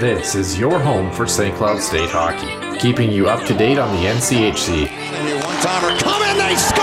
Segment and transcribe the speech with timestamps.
[0.00, 1.54] This is your home for St.
[1.54, 4.90] Cloud State hockey, keeping you up to date on the NCHC.
[4.90, 6.82] One timer coming, they score!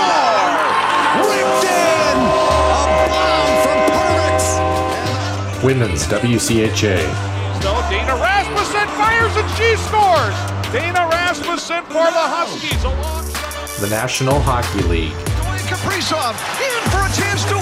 [1.20, 2.16] Ripped in!
[2.16, 4.40] A bomb from Pervix!
[5.62, 7.04] Women's WCHA.
[7.60, 10.34] So Dana Rasmussen fires and she scores!
[10.72, 13.78] Dana Rasmussen for the Huskies alongside.
[13.78, 15.12] The National Hockey League.
[15.12, 16.32] Dwayne Kaprizov
[16.64, 17.61] in for a chance to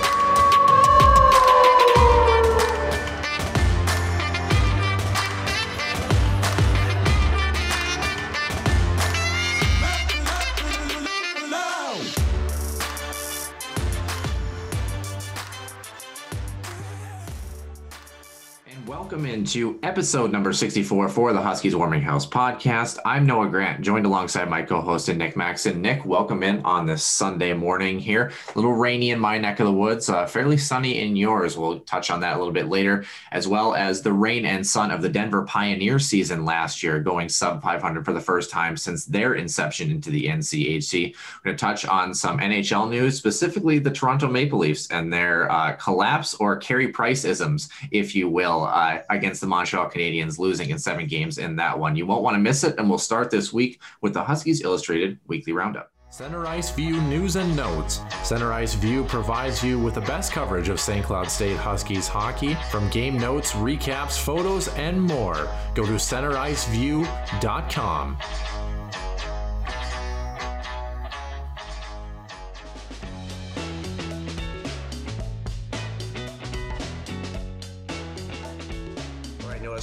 [19.55, 22.99] Into episode number 64 for the Huskies Warming House podcast.
[23.03, 25.81] I'm Noah Grant, joined alongside my co host and Nick Maxon.
[25.81, 28.31] Nick, welcome in on this Sunday morning here.
[28.47, 31.57] A little rainy in my neck of the woods, uh, fairly sunny in yours.
[31.57, 34.89] We'll touch on that a little bit later, as well as the rain and sun
[34.89, 39.03] of the Denver Pioneer season last year, going sub 500 for the first time since
[39.03, 41.13] their inception into the NCHC.
[41.13, 45.51] We're going to touch on some NHL news, specifically the Toronto Maple Leafs and their
[45.51, 50.69] uh, collapse or Carey Price isms, if you will uh, against the Montreal Canadiens, losing
[50.69, 51.95] in seven games in that one.
[51.95, 52.75] You won't want to miss it.
[52.77, 55.91] And we'll start this week with the Huskies Illustrated Weekly Roundup.
[56.11, 58.01] Center Ice View News and Notes.
[58.21, 61.05] Center Ice View provides you with the best coverage of St.
[61.05, 65.47] Cloud State Huskies hockey from game notes, recaps, photos, and more.
[65.73, 68.17] Go to centericeview.com.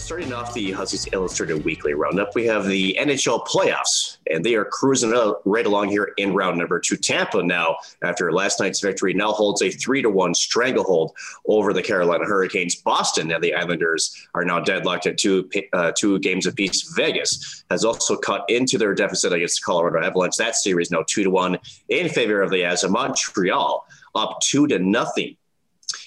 [0.08, 4.64] starting off the Huskies Illustrated Weekly Roundup, we have the NHL playoffs, and they are
[4.64, 5.12] cruising
[5.44, 6.96] right along here in round number two.
[6.96, 11.14] Tampa now, after last night's victory, now holds a three to one stranglehold
[11.46, 12.76] over the Carolina Hurricanes.
[12.76, 16.90] Boston and the Islanders are now deadlocked at two uh, two games apiece.
[16.96, 20.38] Vegas has also cut into their deficit against the Colorado Avalanche.
[20.38, 21.58] That series now two to one
[21.90, 22.82] in favor of the As.
[22.82, 25.36] Montreal up two to nothing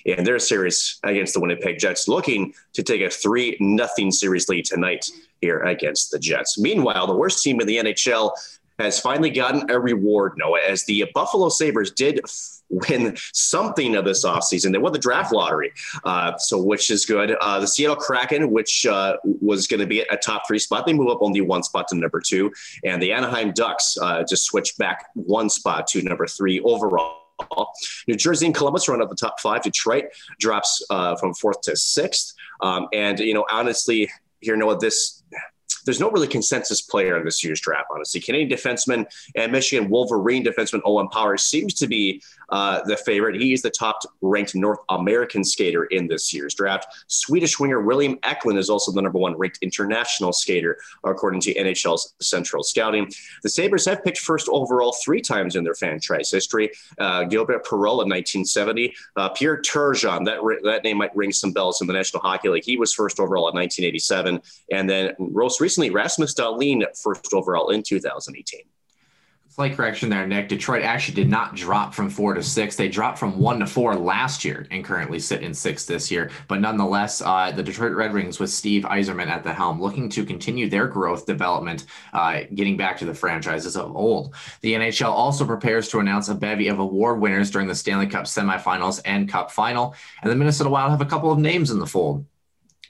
[0.05, 4.65] in their series against the Winnipeg Jets, looking to take a 3 nothing series lead
[4.65, 5.05] tonight
[5.41, 6.57] here against the Jets.
[6.59, 8.31] Meanwhile, the worst team in the NHL
[8.79, 12.21] has finally gotten a reward, Noah, as the Buffalo Sabres did
[12.69, 14.71] win something of this offseason.
[14.71, 15.73] They won the draft lottery,
[16.03, 17.31] uh, so which is good.
[17.41, 20.93] Uh, the Seattle Kraken, which uh, was going to be a top three spot, they
[20.93, 22.51] move up only one spot to number two.
[22.83, 27.20] And the Anaheim Ducks uh, just switched back one spot to number three overall.
[28.07, 29.63] New Jersey and Columbus run up the top five.
[29.63, 30.05] Detroit
[30.39, 32.33] drops uh, from fourth to sixth.
[32.61, 34.09] Um, and, you know, honestly,
[34.39, 35.23] here, Noah, this
[35.85, 38.21] there's no really consensus player in this year's draft, honestly.
[38.21, 43.41] Canadian defenseman and Michigan Wolverine defenseman Owen Power seems to be uh, the favorite.
[43.41, 46.87] He is the top ranked North American skater in this year's draft.
[47.07, 52.13] Swedish winger William Eklund is also the number one ranked international skater, according to NHL's
[52.21, 53.11] Central Scouting.
[53.43, 56.71] The Sabres have picked first overall three times in their franchise history.
[56.99, 61.81] Uh, Gilbert Perreault in 1970, uh, Pierre Turgeon, that, that name might ring some bells
[61.81, 62.65] in the National Hockey League.
[62.65, 64.41] He was first overall in 1987.
[64.71, 68.61] And then most recently, Rasmus Dahlin first overall in 2018.
[69.51, 70.47] Slight correction there, Nick.
[70.47, 72.77] Detroit actually did not drop from four to six.
[72.77, 76.31] They dropped from one to four last year and currently sit in six this year.
[76.47, 80.23] But nonetheless, uh, the Detroit Red Wings with Steve Yzerman at the helm, looking to
[80.23, 84.35] continue their growth development, uh, getting back to the franchises of old.
[84.61, 88.27] The NHL also prepares to announce a bevy of award winners during the Stanley Cup
[88.27, 89.95] semifinals and Cup final.
[90.21, 92.25] And the Minnesota Wild have a couple of names in the fold.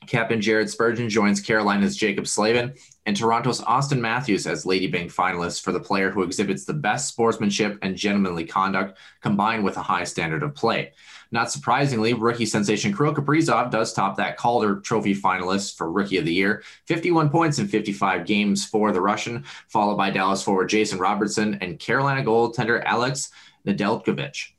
[0.08, 2.74] Captain Jared Spurgeon joins Carolina's Jaccob Slavin
[3.06, 7.08] and Toronto's Auston Matthews as Lady Byng finalists for the player who exhibits the best
[7.08, 10.94] sportsmanship and gentlemanly conduct combined with a high standard of play.
[11.32, 16.26] Not surprisingly, rookie sensation Kirill Kaprizov does top that Calder Trophy finalist for Rookie of
[16.26, 16.64] the Year.
[16.88, 21.80] 51 points in 55 games for the Russian, followed by Dallas forward Jason Robertson and
[21.80, 23.32] Carolina goaltender Alex
[23.66, 24.51] Nedeljkovic.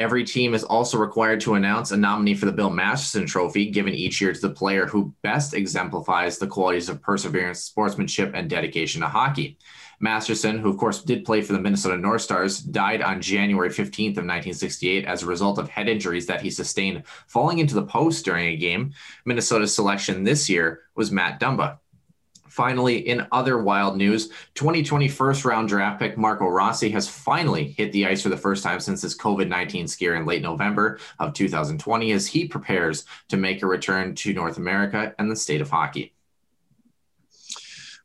[0.00, 3.92] Every team is also required to announce a nominee for the Bill Masterton Trophy, given
[3.92, 9.02] each year to the player who best exemplifies the qualities of perseverance, sportsmanship, and dedication
[9.02, 9.58] to hockey.
[10.00, 14.16] Masterton, who of course did play for the Minnesota North Stars, died on January 15th
[14.16, 18.24] of 1968 as a result of head injuries that he sustained falling into the post
[18.24, 18.94] during a game.
[19.26, 21.76] Minnesota's selection this year was Matt Dumba.
[22.50, 27.92] Finally, in other wild news, 2020 first round draft pick Marco Rossi has finally hit
[27.92, 31.32] the ice for the first time since his COVID 19 scare in late November of
[31.32, 35.70] 2020 as he prepares to make a return to North America and the state of
[35.70, 36.12] hockey.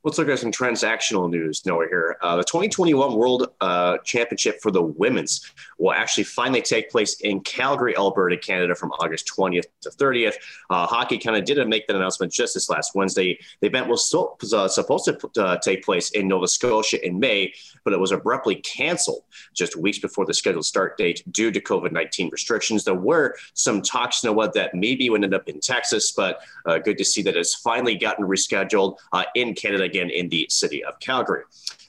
[0.06, 2.16] Let's look at some transactional news, Noah, here.
[2.22, 7.40] Uh, the 2021 World uh, Championship for the women's will actually finally take place in
[7.40, 10.36] Calgary, Alberta, Canada from August 20th to 30th.
[10.70, 13.40] Uh, hockey kind of did make that announcement just this last Wednesday.
[13.62, 17.52] The event was, so, uh, supposed to uh, take place in Nova Scotia in May,
[17.84, 19.24] but it was abruptly canceled
[19.56, 22.84] just weeks before the scheduled start date due to COVID 19 restrictions.
[22.84, 27.00] There were some talks, Noah, that maybe would end up in Texas, but uh, good
[27.00, 28.98] to see that it's finally gotten rescheduled
[29.34, 31.44] in Canada again in the city of Calgary.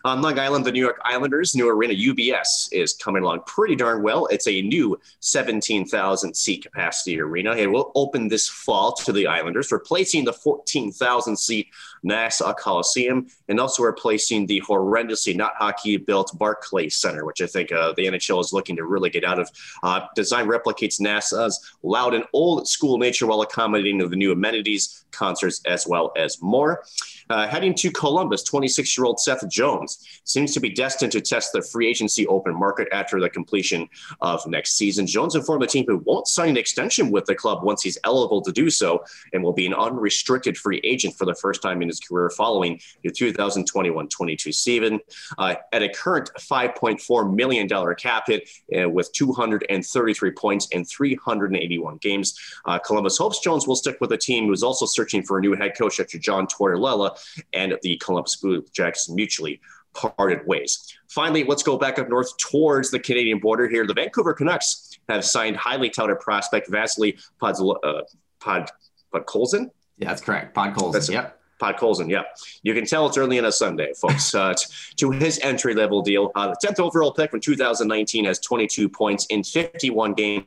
[0.05, 4.05] On Long Island, the New York Islanders' new arena, UBS, is coming along pretty darn
[4.05, 4.27] well.
[4.27, 7.57] It's a new 17,000 seat capacity arena.
[7.57, 11.69] It will open this fall to the Islanders, replacing the 14,000 seat
[12.05, 17.73] Nassau Coliseum and also replacing the horrendously not hockey built Barclays Center, which I think
[17.73, 19.51] uh, the NHL is looking to really get out of.
[19.83, 25.61] Uh, design replicates Nassau's loud and old school nature while accommodating the new amenities, concerts,
[25.67, 26.85] as well as more.
[27.29, 31.53] Uh, heading to Columbus, 26 year old Seth Jones seems to be destined to test
[31.53, 33.89] the free agency open market after the completion
[34.21, 35.07] of next season.
[35.07, 38.43] Jones informed the team he won't sign an extension with the club once he's eligible
[38.43, 41.89] to do so and will be an unrestricted free agent for the first time in
[41.89, 45.01] his career following the 2021 22 season.
[45.39, 48.49] Uh, at a current $5.4 million cap hit
[48.79, 54.19] uh, with 233 points in 381 games, uh, Columbus hopes Jones will stick with the
[54.19, 57.16] team who's also searching for a new head coach after John Tortorella
[57.53, 59.61] and the Columbus Blue Jackets mutually
[59.95, 60.97] parted ways.
[61.09, 63.87] Finally, let's go back up north towards the Canadian border here.
[63.87, 68.03] The Vancouver Canucks have signed highly touted prospect Vasily Podz- uh,
[68.41, 68.71] Pod,
[69.15, 69.71] Podkolzin.
[69.99, 70.55] Yeah, that's correct.
[70.55, 71.11] Podkolzin.
[71.11, 71.41] Yep.
[71.61, 72.23] Podkolzin, yeah.
[72.63, 74.35] You can tell it's early in a Sunday, folks.
[74.35, 74.55] Uh,
[74.97, 79.25] to his entry level deal, uh, the 10th overall pick from 2019 has 22 points
[79.27, 80.45] in 51 games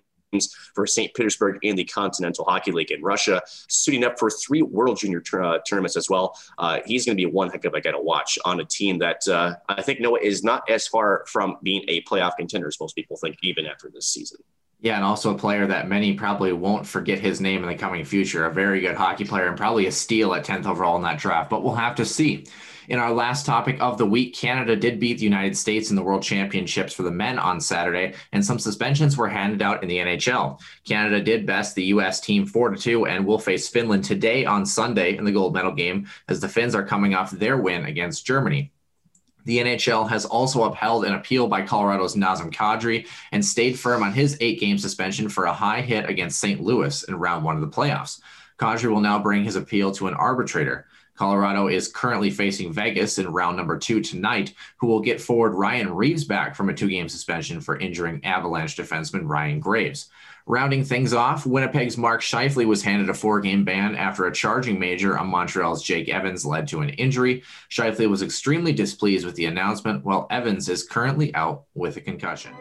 [0.73, 1.13] for St.
[1.13, 5.59] Petersburg in the Continental Hockey League in Russia, suiting up for three World Junior uh,
[5.67, 6.37] tournaments as well.
[6.57, 8.99] Uh, he's going to be one heck of a guy to watch on a team
[8.99, 12.79] that uh, I think Noah is not as far from being a playoff contender as
[12.79, 14.39] most people think, even after this season.
[14.81, 18.05] Yeah, and also a player that many probably won't forget his name in the coming
[18.05, 18.45] future.
[18.45, 21.49] A very good hockey player and probably a steal at 10th overall in that draft,
[21.49, 22.45] but we'll have to see.
[22.89, 26.01] In our last topic of the week, Canada did beat the United States in the
[26.01, 30.00] World Championships for the men on Saturday, and some suspensions were handed out in the
[30.00, 30.59] NHL.
[30.86, 32.19] Canada did best the U.S.
[32.19, 36.07] team 4 2 and will face Finland today on Sunday in the gold medal game
[36.30, 38.71] as the Finns are coming off their win against Germany.
[39.45, 44.13] The NHL has also upheld an appeal by Colorado's Nazem Kadri and stayed firm on
[44.13, 46.59] his eight game suspension for a high hit against St.
[46.59, 48.19] Louis in round one of the playoffs.
[48.57, 50.88] Kadri will now bring his appeal to an arbitrator.
[51.19, 55.94] Colorado is currently facing Vegas in round number two tonight, who will get forward Ryan
[55.94, 60.10] Reaves back from a two game suspension for injuring Avalanche defenseman Ryan Graves.
[60.45, 64.80] Rounding things off, Winnipeg's Mark Scheifele was handed a four game ban after a charging
[64.80, 67.44] major on Montreal's Jake Evans led to an injury.
[67.69, 72.54] Scheifele was extremely displeased with the announcement, while Evans is currently out with a concussion.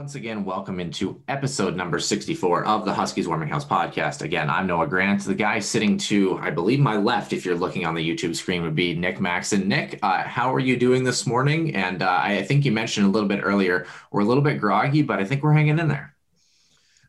[0.00, 4.22] Once again, welcome into episode number 64 of the Huskies Warming House podcast.
[4.22, 5.22] Again, I'm Noah Grant.
[5.22, 8.62] The guy sitting to, I believe, my left, if you're looking on the YouTube screen,
[8.62, 9.68] would be Nick Maxon.
[9.68, 11.74] Nick, uh, how are you doing this morning?
[11.74, 15.02] And uh, I think you mentioned a little bit earlier, we're a little bit groggy,
[15.02, 16.16] but I think we're hanging in there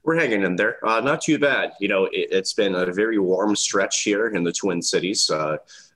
[0.03, 0.85] we're hanging in there.
[0.85, 1.73] Uh, not too bad.
[1.79, 5.29] You know, it, has been a very warm stretch here in the Twin Cities.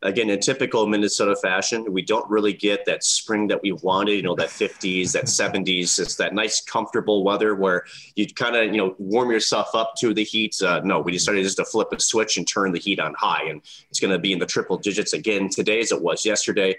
[0.05, 4.13] Again, in typical Minnesota fashion, we don't really get that spring that we wanted.
[4.13, 5.99] You know, that 50s, that 70s.
[5.99, 7.85] It's that nice, comfortable weather where
[8.15, 10.61] you kind of you know warm yourself up to the heat.
[10.61, 13.43] Uh, no, we decided just to flip a switch and turn the heat on high,
[13.49, 16.75] and it's going to be in the triple digits again today as it was yesterday.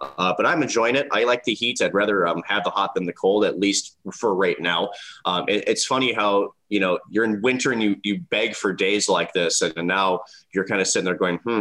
[0.00, 1.08] Uh, but I'm enjoying it.
[1.10, 1.80] I like the heat.
[1.80, 4.90] I'd rather um, have the hot than the cold, at least for right now.
[5.24, 8.72] Um, it, it's funny how you know you're in winter and you you beg for
[8.72, 10.20] days like this, and, and now
[10.52, 11.60] you're kind of sitting there going, hmm,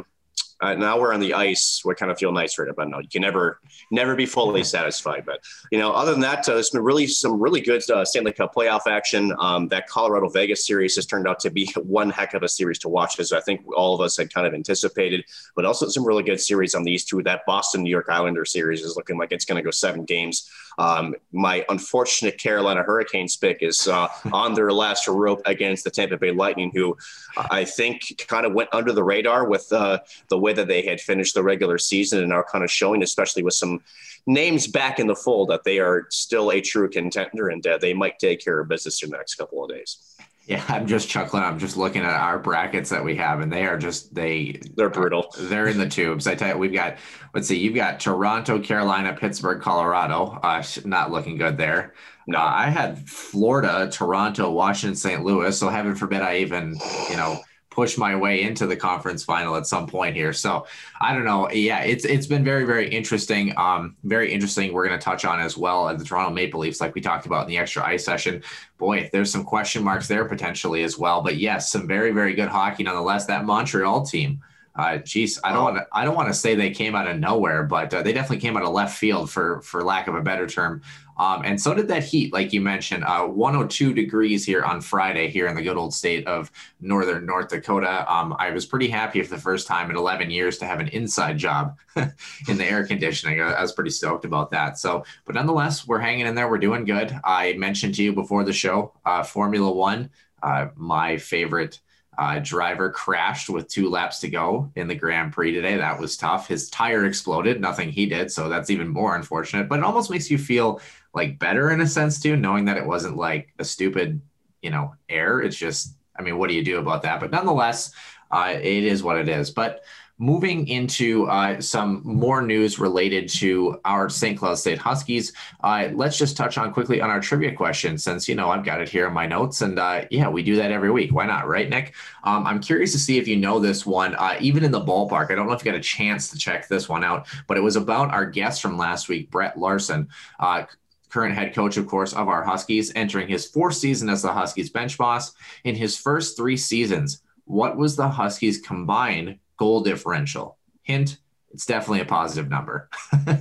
[0.61, 1.81] uh, now we're on the ice.
[1.83, 3.59] We kind of feel nice right now, but you can never,
[3.91, 5.25] never be fully satisfied.
[5.25, 8.31] But you know, other than that, uh, it's been really some really good uh, Stanley
[8.31, 9.33] Cup playoff action.
[9.39, 12.79] Um, that Colorado Vegas series has turned out to be one heck of a series
[12.79, 15.25] to watch, as I think all of us had kind of anticipated.
[15.55, 17.21] But also some really good series on these two.
[17.23, 20.49] That Boston New York Islander series is looking like it's going to go seven games.
[20.77, 26.17] Um, my unfortunate Carolina Hurricanes pick is uh, on their last rope against the Tampa
[26.17, 26.97] Bay Lightning, who
[27.37, 31.33] I think kind of went under the radar with uh, the that they had finished
[31.33, 33.81] the regular season and are kind of showing, especially with some
[34.27, 37.93] names back in the fold, that they are still a true contender and uh, they
[37.93, 40.15] might take care of business in the next couple of days.
[40.47, 41.43] Yeah, I'm just chuckling.
[41.43, 44.91] I'm just looking at our brackets that we have, and they are just they they're
[44.91, 45.33] brutal.
[45.39, 46.27] They're in the tubes.
[46.27, 46.97] I tell you, we've got
[47.33, 50.39] let's see, you've got Toronto, Carolina, Pittsburgh, Colorado.
[50.43, 51.95] Uh, not looking good there.
[52.27, 55.23] No, uh, I had Florida, Toronto, Washington, St.
[55.23, 55.57] Louis.
[55.57, 56.77] So heaven forbid I even
[57.09, 57.39] you know
[57.75, 60.31] push my way into the conference final at some point here.
[60.31, 60.65] So
[61.01, 61.51] I don't know.
[61.51, 63.53] Yeah, it's it's been very very interesting.
[63.57, 64.71] Um, very interesting.
[64.71, 67.25] We're going to touch on as well at the Toronto Maple Leafs, like we talked
[67.25, 68.41] about in the extra ice session.
[68.77, 71.21] Boy, there's some question marks there potentially as well.
[71.21, 73.25] But yes, some very very good hockey nonetheless.
[73.25, 74.41] That Montreal team.
[74.75, 75.87] Uh, geez, I don't want to.
[75.93, 78.57] I don't want to say they came out of nowhere, but uh, they definitely came
[78.57, 80.81] out of left field, for for lack of a better term.
[81.17, 85.29] Um, and so did that heat, like you mentioned, uh, 102 degrees here on Friday
[85.29, 86.51] here in the good old state of
[86.81, 88.11] northern North Dakota.
[88.11, 90.89] Um, I was pretty happy for the first time in 11 years to have an
[90.89, 93.39] inside job in the air conditioning.
[93.39, 94.77] I, I, was pretty stoked about that.
[94.77, 96.49] So, but nonetheless, we're hanging in there.
[96.49, 97.17] We're doing good.
[97.23, 100.09] I mentioned to you before the show, uh, Formula One,
[100.43, 101.79] uh, my favorite
[102.17, 105.77] uh, driver crashed with two laps to go in the Grand Prix today.
[105.77, 106.47] That was tough.
[106.47, 108.31] His tire exploded, nothing he did.
[108.31, 110.81] So that's even more unfortunate, but it almost makes you feel
[111.13, 114.21] like better in a sense too, knowing that it wasn't like a stupid,
[114.61, 115.41] you know, error.
[115.41, 117.19] It's just, I mean, what do you do about that?
[117.19, 117.93] But nonetheless,
[118.31, 119.51] uh, it is what it is.
[119.51, 119.83] But
[120.17, 124.37] moving into uh, some more news related to our St.
[124.37, 128.35] Cloud State Huskies, uh, let's just touch on quickly on our trivia question since, you
[128.35, 129.61] know, I've got it here in my notes.
[129.61, 131.13] And uh, yeah, we do that every week.
[131.13, 131.47] Why not?
[131.47, 131.93] Right, Nick?
[132.23, 135.31] Um, I'm curious to see if you know this one, uh, even in the ballpark.
[135.31, 137.61] I don't know if you got a chance to check this one out, but it
[137.61, 140.07] was about our guest from last week, Brett Larson
[140.39, 140.63] uh,
[141.09, 144.69] current head coach, of course, of our Huskies, entering his fourth season as the Huskies
[144.69, 145.33] bench boss.
[145.63, 150.57] In his first three seasons, what was the Huskies' combined goal differential?
[150.83, 151.17] Hint,
[151.51, 152.89] it's definitely a positive number.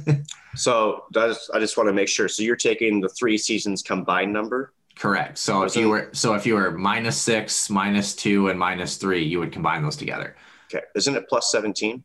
[0.56, 2.28] so that's, I just want to make sure.
[2.28, 4.72] So you're taking the three seasons combined number?
[4.96, 5.38] Correct.
[5.38, 9.24] So if you were so if you were minus six, minus two, and minus three,
[9.24, 10.36] you would combine those together.
[10.72, 10.84] Okay.
[10.94, 12.04] Isn't it plus 17?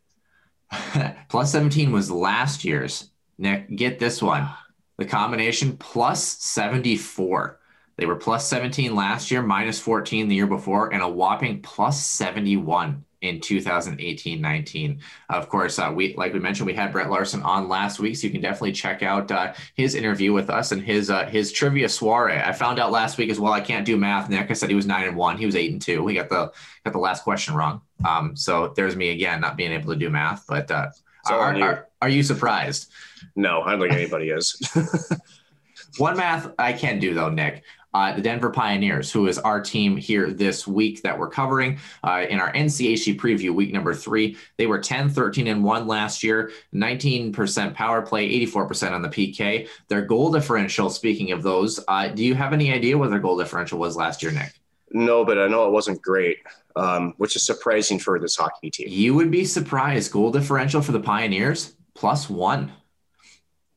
[1.29, 3.11] plus 17 was last year's.
[3.37, 4.49] Nick, get this one
[4.97, 7.59] the combination plus 74.
[7.95, 12.05] They were plus 17 last year, minus 14 the year before, and a whopping plus
[12.05, 14.99] 71 in 2018-19.
[15.29, 18.27] Of course, uh, we like we mentioned, we had Brett Larson on last week, so
[18.27, 21.89] you can definitely check out uh, his interview with us and his uh, his trivia
[21.89, 22.37] soiree.
[22.37, 23.53] I found out last week as well.
[23.53, 24.29] I can't do math.
[24.29, 25.37] Nick, I said he was nine and one.
[25.37, 26.03] He was eight and two.
[26.03, 26.51] We got the
[26.83, 27.81] got the last question wrong.
[28.05, 30.45] Um, so there's me again, not being able to do math.
[30.47, 30.89] But uh,
[31.27, 32.91] are, are, are you surprised?
[33.35, 34.55] No, I don't think anybody is.
[35.97, 37.63] One math I can do though, Nick.
[37.93, 42.25] Uh, the Denver Pioneers, who is our team here this week that we're covering uh,
[42.29, 44.37] in our NCHC preview, week number three.
[44.57, 49.67] They were 10, 13, and 1 last year, 19% power play, 84% on the PK.
[49.87, 53.37] Their goal differential, speaking of those, uh, do you have any idea what their goal
[53.37, 54.53] differential was last year, Nick?
[54.91, 56.39] No, but I know it wasn't great,
[56.75, 58.87] um, which is surprising for this hockey team.
[58.89, 60.11] You would be surprised.
[60.11, 62.71] Goal differential for the Pioneers, plus one.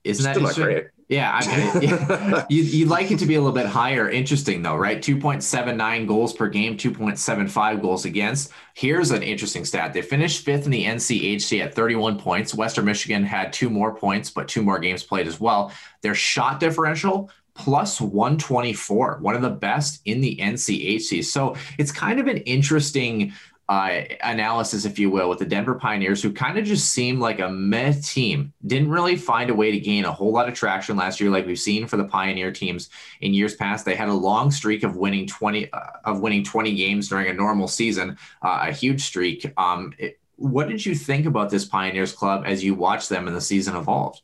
[0.05, 0.87] Isn't Still that great?
[1.13, 2.47] Yeah, I mean, yeah.
[2.49, 4.09] you, you'd like it to be a little bit higher.
[4.09, 4.99] Interesting though, right?
[4.99, 8.51] 2.79 goals per game, 2.75 goals against.
[8.73, 9.93] Here's an interesting stat.
[9.93, 12.55] They finished fifth in the NCHC at 31 points.
[12.55, 15.71] Western Michigan had two more points, but two more games played as well.
[16.01, 21.23] Their shot differential plus 124, one of the best in the NCHC.
[21.23, 23.35] So it's kind of an interesting
[23.69, 27.39] uh, analysis, if you will, with the Denver Pioneers, who kind of just seemed like
[27.41, 28.53] a meh team.
[28.67, 31.47] Didn't really find a way to gain a whole lot of traction last year, like
[31.47, 32.91] we've seen for the Pioneer teams
[33.21, 33.85] in years past.
[33.85, 37.33] They had a long streak of winning twenty uh, of winning twenty games during a
[37.33, 39.51] normal season, uh, a huge streak.
[39.57, 43.37] Um, it, what did you think about this Pioneers club as you watched them and
[43.37, 44.23] the season evolved?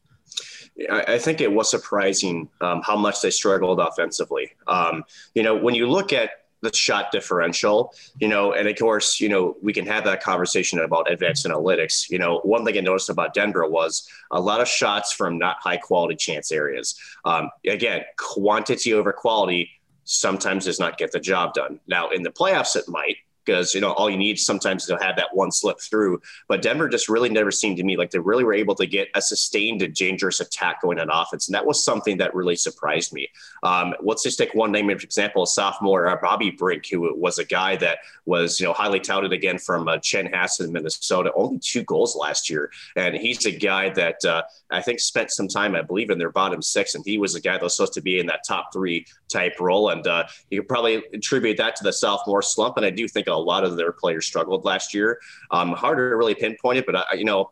[0.93, 4.53] I think it was surprising um, how much they struggled offensively.
[4.69, 5.05] Um,
[5.35, 9.29] you know, when you look at the shot differential, you know, and of course, you
[9.29, 12.11] know, we can have that conversation about advanced analytics.
[12.11, 15.57] You know, one thing I noticed about Denver was a lot of shots from not
[15.61, 16.99] high quality chance areas.
[17.25, 19.71] Um, again, quantity over quality
[20.05, 21.79] sometimes does not get the job done.
[21.87, 23.17] Now, in the playoffs, it might,
[23.49, 26.21] because you know all you need sometimes is to have that one slip through.
[26.49, 29.09] But Denver just really never seemed to me like they really were able to get
[29.15, 33.13] a sustained and dangerous attack going on offense, and that was something that really surprised
[33.13, 33.29] me.
[33.63, 37.39] Um, let's just take one name for example, a sophomore uh, Bobby Brink, who was
[37.39, 41.33] a guy that was you know highly touted again from uh, Chanhassen, Minnesota.
[41.35, 45.49] Only two goals last year, and he's a guy that uh, I think spent some
[45.49, 47.95] time, I believe, in their bottom six, and he was a guy that was supposed
[47.95, 51.77] to be in that top three type role, and uh, you could probably attribute that
[51.77, 52.77] to the sophomore slump.
[52.77, 55.19] And I do think a lot of their players struggled last year.
[55.51, 57.51] Um, hard to really pinpoint it, but I, you know,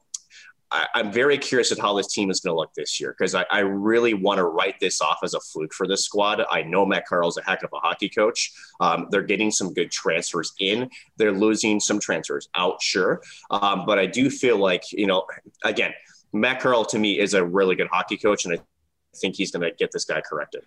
[0.70, 3.34] I, am very curious at how this team is going to look this year because
[3.34, 6.44] I, I, really want to write this off as a fluke for this squad.
[6.50, 8.52] I know Matt Carle's a heck of a hockey coach.
[8.80, 10.90] Um, they're getting some good transfers in.
[11.18, 13.22] They're losing some transfers out, sure.
[13.50, 15.24] Um, but I do feel like, you know,
[15.64, 15.92] again,
[16.32, 18.58] Matt Carle to me is a really good hockey coach, and I
[19.16, 20.64] think he's going to get this guy corrected.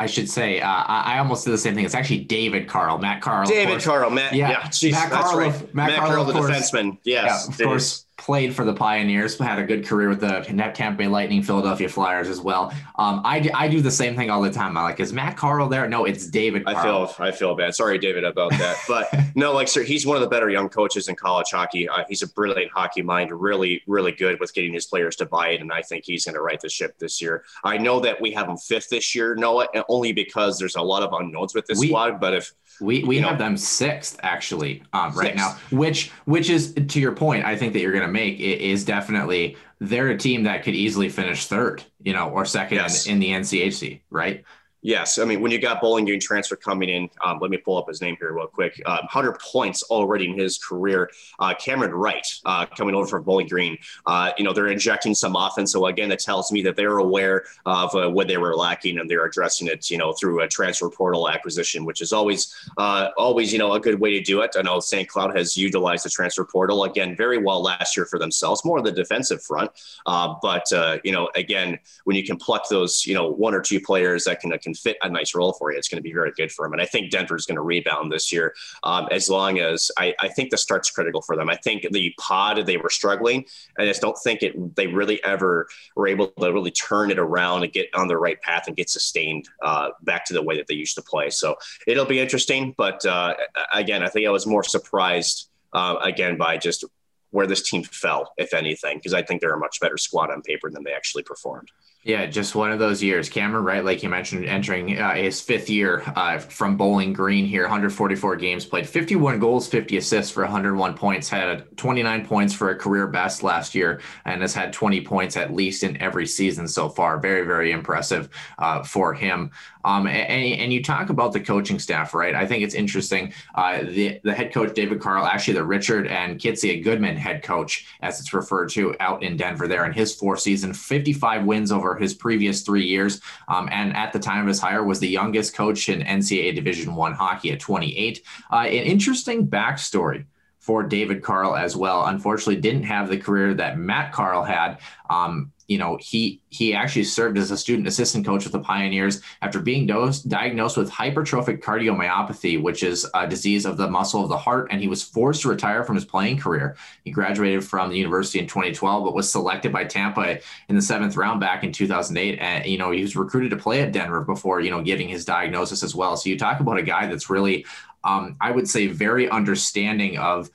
[0.00, 1.84] I should say, uh, I, almost did the same thing.
[1.84, 3.46] It's actually David Carle, Matt Carle.
[3.46, 4.32] David Carle, Matt.
[4.32, 5.38] Yeah, yeah geez, Matt Carle.
[5.38, 5.74] Right.
[5.74, 6.96] Matt, Matt Carle, the course, defenseman.
[7.04, 10.42] Yes, yeah, of course played for the Pioneers, had a good career with the
[10.74, 12.72] Tampa Bay Lightning, Philadelphia Flyers as well.
[12.96, 14.76] Um, I, I do the same thing all the time.
[14.76, 15.88] I'm like, is Matt Carle there?
[15.88, 16.66] No, it's David.
[16.66, 16.76] Carle.
[16.76, 17.74] I feel I feel bad.
[17.74, 18.76] Sorry, David, about that.
[18.90, 21.88] But no, like, sir, he's one of the better young coaches in college hockey.
[21.88, 25.50] Uh, he's a brilliant hockey mind, really, really good with getting his players to buy
[25.50, 27.44] it, and I think he's going to right the ship this year.
[27.62, 31.04] I know that we have him fifth this year, Noah, only because there's a lot
[31.04, 32.20] of unknowns with this we, squad.
[32.20, 35.36] But if we we have know, them sixth actually um, right sixth.
[35.36, 37.44] now, which which is to your point.
[37.44, 40.74] I think that you're going to make it is definitely they're a team that could
[40.74, 43.06] easily finish third, you know, or second yes.
[43.06, 44.44] in, in the NCHC, right?
[44.82, 47.76] Yes, I mean when you got Bowling Green transfer coming in, um, let me pull
[47.76, 48.80] up his name here real quick.
[48.86, 51.10] Um, Hundred points already in his career.
[51.38, 53.76] Uh, Cameron Wright uh, coming over from Bowling Green.
[54.06, 57.44] Uh, you know they're injecting some offense, so again that tells me that they're aware
[57.66, 59.90] of uh, what they were lacking and they're addressing it.
[59.90, 63.80] You know through a transfer portal acquisition, which is always uh, always you know a
[63.80, 64.52] good way to do it.
[64.56, 65.06] I know St.
[65.06, 68.84] Cloud has utilized the transfer portal again very well last year for themselves, more on
[68.84, 69.72] the defensive front.
[70.06, 70.64] Uh, but
[71.04, 74.40] you know again when you can pluck those you know one or two players that
[74.40, 76.66] can can fit a nice role for you, it's going to be very good for
[76.66, 76.72] him.
[76.72, 80.28] And I think Denver's going to rebound this year um, as long as I, I,
[80.28, 81.50] think the start's critical for them.
[81.50, 83.44] I think the pod, they were struggling.
[83.78, 87.64] I just don't think it they really ever were able to really turn it around
[87.64, 90.66] and get on the right path and get sustained uh, back to the way that
[90.66, 91.30] they used to play.
[91.30, 92.74] So it'll be interesting.
[92.76, 93.34] But uh,
[93.74, 96.84] again, I think I was more surprised uh, again by just
[97.30, 100.42] where this team fell, if anything, because I think they're a much better squad on
[100.42, 101.70] paper than they actually performed.
[102.02, 103.28] Yeah, just one of those years.
[103.28, 107.64] Cameron Wright, like you mentioned, entering uh, his fifth year uh, from Bowling Green here,
[107.64, 112.74] 144 games played, 51 goals, 50 assists for 101 points, had 29 points for a
[112.74, 116.88] career best last year, and has had 20 points at least in every season so
[116.88, 117.18] far.
[117.18, 119.50] Very, very impressive uh, for him.
[119.84, 122.34] Um, and, and, you talk about the coaching staff, right?
[122.34, 123.32] I think it's interesting.
[123.54, 127.86] Uh, the, the head coach, David Carle, actually the Richard and Kitsia Goodman head coach,
[128.02, 131.89] as it's referred to out in Denver there in his four season, 55 wins over
[131.96, 133.20] his previous three years.
[133.48, 136.94] Um, and at the time of his hire was the youngest coach in NCAA Division
[136.94, 138.22] One hockey at 28.
[138.52, 140.24] Uh, an interesting backstory
[140.58, 142.06] for David Carle as well.
[142.06, 144.78] Unfortunately, didn't have the career that Matt Carle had.
[145.08, 149.22] Um, you know, he he actually served as a student assistant coach with the Pioneers
[149.40, 154.30] after being dosed, diagnosed with hypertrophic cardiomyopathy, which is a disease of the muscle of
[154.30, 156.76] the heart, and he was forced to retire from his playing career.
[157.04, 161.16] He graduated from the university in 2012, but was selected by Tampa in the seventh
[161.16, 162.40] round back in 2008.
[162.40, 165.24] And you know, he was recruited to play at Denver before you know getting his
[165.24, 166.16] diagnosis as well.
[166.16, 167.64] So you talk about a guy that's really,
[168.02, 170.50] um, I would say, very understanding of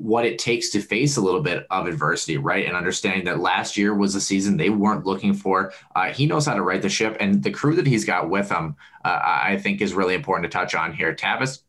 [0.00, 2.66] what it takes to face a little bit of adversity, right?
[2.66, 5.74] And understanding that last year was a season they weren't looking for.
[5.94, 8.50] Uh, he knows how to right the ship, and the crew that he's got with
[8.50, 11.14] him, uh, I think, is really important to touch on here.
[11.14, 11.60] Tavis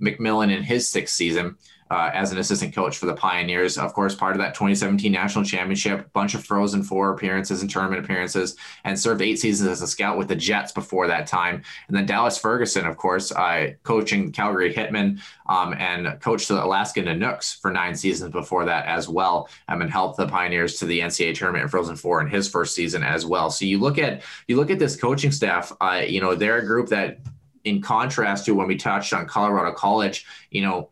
[0.00, 1.56] MacMillan in his sixth season
[1.90, 3.76] uh, as an assistant coach for the Pioneers.
[3.76, 8.04] Of course, part of that 2017 national championship, bunch of Frozen Four appearances and tournament
[8.04, 11.62] appearances, and served eight seasons as a scout with the Jets before that time.
[11.88, 17.02] And then Dallas Ferguson, of course, uh, coaching Calgary Hitmen um, and coached the Alaska
[17.02, 21.00] Nanooks for nine seasons before that as well, um, and helped the Pioneers to the
[21.00, 23.50] NCAA tournament Frozen Four in his first season as well.
[23.50, 25.72] So you look at you look at this coaching staff.
[25.80, 27.18] Uh, you know, they're a group that,
[27.64, 30.88] in contrast to when we touched on Colorado College, you know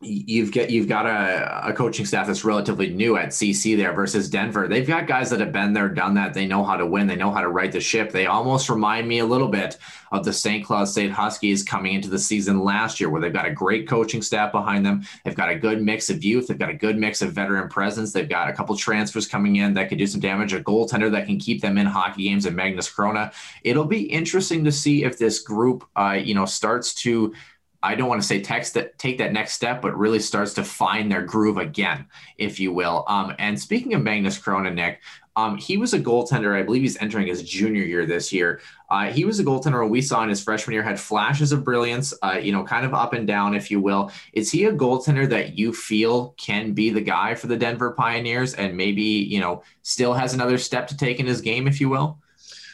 [0.00, 4.30] you've got you've got a, a coaching staff that's relatively new at CC there versus
[4.30, 4.68] Denver.
[4.68, 6.34] They've got guys that have been there, done that.
[6.34, 7.08] They know how to win.
[7.08, 8.12] They know how to right the ship.
[8.12, 9.76] They almost remind me a little bit
[10.12, 10.64] of the St.
[10.64, 14.22] Cloud State Huskies coming into the season last year, where they've got a great coaching
[14.22, 15.02] staff behind them.
[15.24, 16.46] They've got a good mix of youth.
[16.46, 18.12] They've got a good mix of veteran presence.
[18.12, 20.52] They've got a couple transfers coming in that could do some damage.
[20.52, 23.32] A goaltender that can keep them in hockey games, and Magnus Chrona.
[23.64, 27.34] It'll be interesting to see if this group, uh, you know, starts to
[27.82, 30.64] I don't want to say text that take that next step, but really starts to
[30.64, 33.04] find their groove again, if you will.
[33.06, 35.00] Um, and speaking of Magnus Chrona, Nick,
[35.36, 36.58] um, he was a goaltender.
[36.58, 38.60] I believe he's entering his junior year this year.
[38.90, 42.12] Uh, he was a goaltender we saw in his freshman year, had flashes of brilliance,
[42.24, 44.10] uh, you know, kind of up and down, if you will.
[44.32, 48.54] Is he a goaltender that you feel can be the guy for the Denver Pioneers
[48.54, 51.88] and maybe, you know, still has another step to take in his game, if you
[51.88, 52.18] will?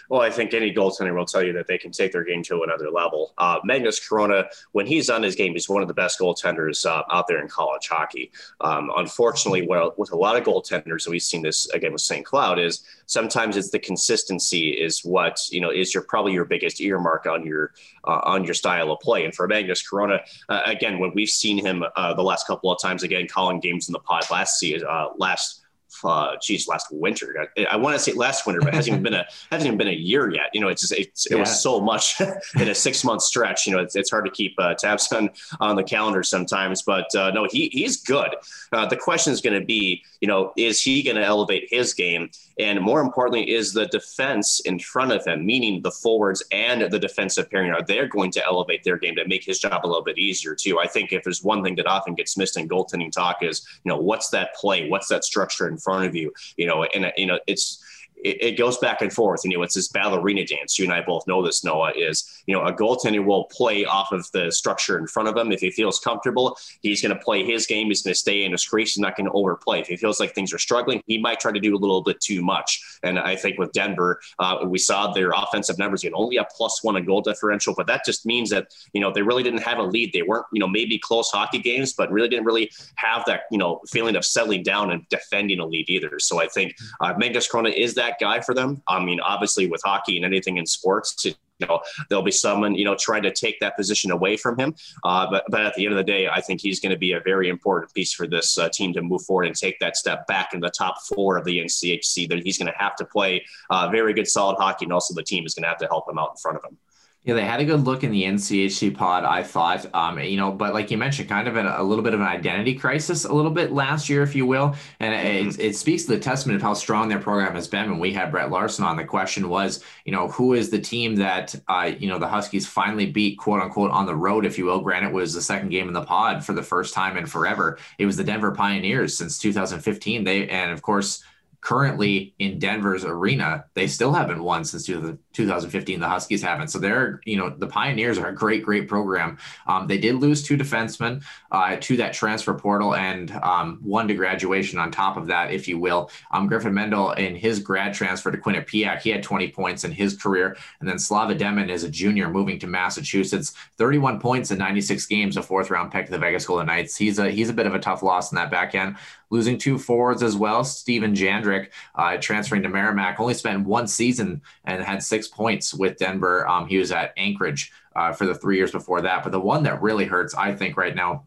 [0.08, 2.62] Well, I think any goaltender will tell you that they can take their game to
[2.62, 3.32] another level.
[3.38, 7.02] Uh, Magnus Chrona, when he's on his game, he's one of the best goaltenders uh,
[7.10, 8.30] out there in college hockey.
[8.60, 12.24] Um, unfortunately, well, with a lot of goaltenders, and we've seen this again with St.
[12.24, 16.80] Cloud, is sometimes it's the consistency is what you know is your probably your biggest
[16.80, 17.72] earmark on your
[18.04, 19.24] uh, on your style of play.
[19.24, 22.80] And for Magnus Chrona, uh, again, when we've seen him uh, the last couple of
[22.80, 25.63] times, again calling games in the pod last season, uh, last
[26.04, 27.48] uh, geez, last winter.
[27.56, 29.78] I, I want to say last winter, but it hasn't even been a hasn't even
[29.78, 30.50] been a year yet.
[30.52, 31.40] You know, it's just it's, it yeah.
[31.40, 32.20] was so much
[32.56, 33.66] in a six month stretch.
[33.66, 36.82] You know, it's, it's hard to keep uh, tabs on on the calendar sometimes.
[36.82, 38.34] But uh, no, he he's good.
[38.72, 41.94] Uh, the question is going to be, you know, is he going to elevate his
[41.94, 42.30] game?
[42.58, 46.98] And more importantly, is the defense in front of him, meaning the forwards and the
[46.98, 50.04] defensive pairing, are they going to elevate their game to make his job a little
[50.04, 50.78] bit easier too?
[50.78, 53.88] I think if there's one thing that often gets missed in goaltending talk is, you
[53.88, 54.88] know, what's that play?
[54.88, 56.32] What's that structure in front of you?
[56.56, 57.83] You know, and you know, it's
[58.24, 59.42] it, it, goes back and forth.
[59.44, 60.78] You know, it's this ballerina dance.
[60.78, 64.12] You and I both know this, Noah, is, you know, a goaltender will play off
[64.12, 65.52] of the structure in front of him.
[65.52, 67.88] If he feels comfortable, he's going to play his game.
[67.88, 68.94] He's going to stay in his crease.
[68.94, 69.80] He's not going to overplay.
[69.80, 72.20] If he feels like things are struggling, he might try to do a little bit
[72.20, 72.98] too much.
[73.02, 76.46] And I think with Denver, uh, we saw their offensive numbers you know, only a
[76.56, 79.62] plus one a goal differential, but that just means that, you know, they really didn't
[79.62, 80.12] have a lead.
[80.12, 83.58] They weren't, you know, maybe close hockey games, but really didn't really have that, you
[83.58, 86.18] know, feeling of settling down and defending a lead either.
[86.18, 88.82] So I think uh, Magnus Chrona is that guy for them.
[88.86, 91.24] I mean, obviously with hockey and anything in sports,
[91.58, 94.74] you know, there'll be someone, you know, trying to take that position away from him.
[95.04, 97.12] Uh, but, but at the end of the day, I think he's going to be
[97.12, 100.26] a very important piece for this uh, team to move forward and take that step
[100.26, 102.28] back in the top four of the NCHC.
[102.28, 105.22] That he's going to have to play uh, very good, solid hockey, and also the
[105.22, 106.76] team is going to have to help him out in front of him.
[107.24, 109.86] Yeah, they had a good look in the NCHC pod, I thought.
[109.94, 112.26] Um, you know, but like you mentioned, kind of a, a, little bit of an
[112.26, 115.48] identity crisis, a little bit last year, if you will, and mm-hmm.
[115.48, 117.90] it, it, speaks to the testament of how strong their program has been.
[117.90, 121.16] When we had Brett Larson on, the question was, you know, who is the team
[121.16, 124.66] that, uh, you know, the Huskies finally beat, quote unquote, on the road, if you
[124.66, 124.80] will.
[124.80, 127.78] Granted, was the second game in the pod for the first time in forever.
[127.98, 130.24] It was the Denver Pioneers since 2015.
[130.24, 131.24] They and of course
[131.64, 135.98] currently in Denver's arena, they still haven't won since 2015.
[135.98, 136.68] The Huskies haven't.
[136.68, 139.38] So they're, you know, the Pioneers are a great, great program.
[139.66, 144.14] Um, they did lose two defensemen uh, to that transfer portal and um, one to
[144.14, 146.10] graduation on top of that, if you will.
[146.32, 150.14] Um, Griffin Mendel in his grad transfer to Quinnipiac, he had 20 points in his
[150.18, 150.58] career.
[150.80, 155.38] And then Slava Demin is a junior moving to Massachusetts, 31 points in 96 games,
[155.38, 156.94] a fourth round pick to the Vegas Golden Knights.
[156.94, 158.96] He's a, he's a bit of a tough loss in that back end
[159.30, 160.64] losing two forwards as well.
[160.64, 165.96] Steven Jandric uh, transferring to Merrimack, only spent one season and had six points with
[165.98, 166.46] Denver.
[166.48, 169.22] Um, he was at Anchorage uh, for the three years before that.
[169.22, 171.24] But the one that really hurts, I think, right now,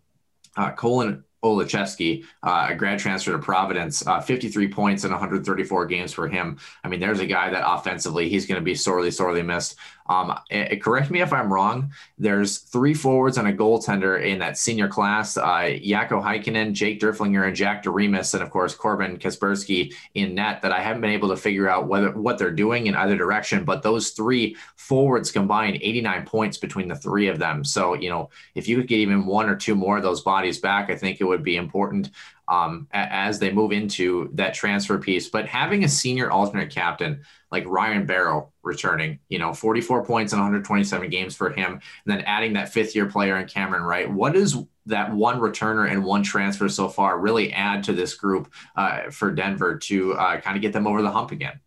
[0.56, 6.12] uh, Kohen Olischefski, uh, a grad transfer to Providence, uh, 53 points in 134 games
[6.12, 6.58] for him.
[6.84, 9.76] I mean, there's a guy that offensively he's going to be sorely, sorely missed.
[10.10, 11.92] Um, it, it, correct me if I'm wrong.
[12.18, 17.48] There's three forwards and a goaltender in that senior class: uh, Jaakko Heikkinen, Jake Durflinger,
[17.48, 20.62] and Jack DeRemus, and of course Corbin Kaczperski in net.
[20.62, 23.66] That I haven't been able to figure out whether what they're doing in either direction.
[23.66, 27.64] But those three forwards combined 89 points between the three of them.
[27.64, 30.60] So you know, if you could get even one or two more of those bodies
[30.60, 32.12] back, I think it would be important
[32.48, 35.30] um, as they move into that transfer piece.
[35.30, 40.40] But having a senior alternate captain like Ryan Barrow returning, you know, 44 points in
[40.40, 44.34] 127 games for him, and then adding that fifth year player in Cameron Wright, what
[44.34, 49.10] does that one returner and one transfer so far really add to this group uh,
[49.10, 51.60] for Denver to uh, kind of get them over the hump again?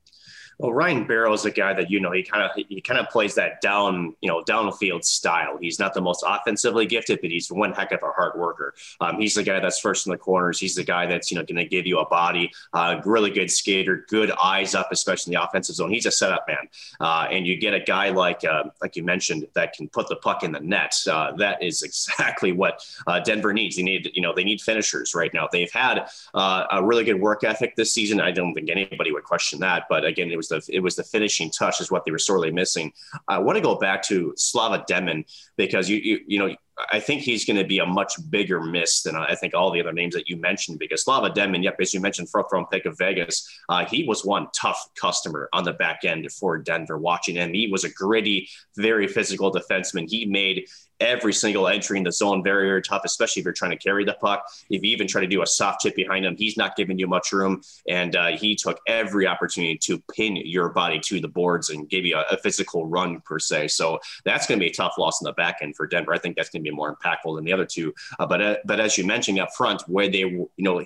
[0.61, 3.09] Well, Ryan Barrow is a guy that you know he kind of he kind of
[3.09, 5.57] plays that down you know downfield style.
[5.59, 8.75] He's not the most offensively gifted, but he's one heck of a hard worker.
[9.01, 10.61] Um, he's the guy that's first in the corners.
[10.61, 13.51] He's the guy that's you know going to give you a body, uh, really good
[13.51, 15.91] skater, good eyes up, especially in the offensive zone.
[15.91, 16.69] He's a setup man,
[17.01, 20.17] uh, and you get a guy like uh, like you mentioned that can put the
[20.17, 20.95] puck in the net.
[21.11, 23.77] Uh, that is exactly what uh, Denver needs.
[23.77, 25.49] They need you know they need finishers right now.
[25.51, 28.21] They've had uh, a really good work ethic this season.
[28.21, 31.05] I don't think anybody would question that, but again, it was the it was the
[31.05, 32.93] finishing touch is what they were sorely missing.
[33.27, 35.25] I want to go back to Slava Demin
[35.57, 36.55] because you you, you know
[36.93, 39.81] I think he's going to be a much bigger miss than I think all the
[39.81, 42.97] other names that you mentioned because Slava Demin, yep, as you mentioned, round pick of
[42.99, 47.53] Vegas, uh, he was one tough customer on the back end for Denver watching him.
[47.53, 50.09] He was a gritty, very physical defenseman.
[50.09, 50.67] He made
[51.01, 54.05] every single entry in the zone very, very tough, especially if you're trying to carry
[54.05, 54.45] the puck.
[54.69, 57.07] If you even try to do a soft chip behind him, he's not giving you
[57.07, 57.63] much room.
[57.89, 62.05] And uh, he took every opportunity to pin your body to the boards and give
[62.05, 63.69] you a, a physical run, per se.
[63.69, 66.13] So that's going to be a tough loss in the back end for Denver.
[66.13, 67.95] I think that's going to be more impactful than the other two.
[68.19, 70.85] Uh, but, uh, but as you mentioned up front, where they, you know,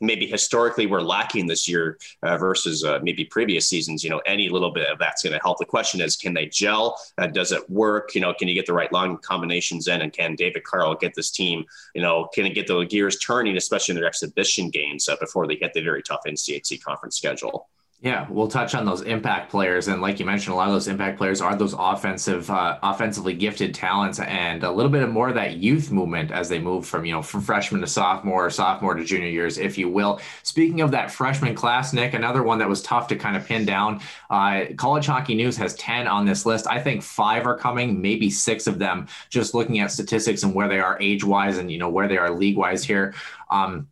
[0.00, 4.02] maybe historically we're lacking this year uh, versus uh, maybe previous seasons.
[4.04, 5.58] You know, any little bit of that's going to help.
[5.58, 6.98] The question is, can they gel?
[7.18, 8.14] Uh, does it work?
[8.14, 10.02] You know, can you get the right line combinations in?
[10.02, 11.64] And can David Carle get this team?
[11.94, 15.46] You know, can it get the gears turning, especially in their exhibition games uh, before
[15.46, 17.68] they hit the very tough NCHC conference schedule?
[18.04, 20.88] Yeah, we'll touch on those impact players, and like you mentioned, a lot of those
[20.88, 25.30] impact players are those offensive, uh, offensively gifted talents, and a little bit of more
[25.30, 28.92] of that youth movement as they move from you know from freshman to sophomore, sophomore
[28.92, 30.20] to junior years, if you will.
[30.42, 33.64] Speaking of that freshman class, Nick, another one that was tough to kind of pin
[33.64, 34.02] down.
[34.28, 36.66] Uh, College Hockey News has ten on this list.
[36.66, 39.08] I think five are coming, maybe six of them.
[39.30, 42.18] Just looking at statistics and where they are age wise, and you know where they
[42.18, 43.14] are league wise here.
[43.48, 43.88] Um,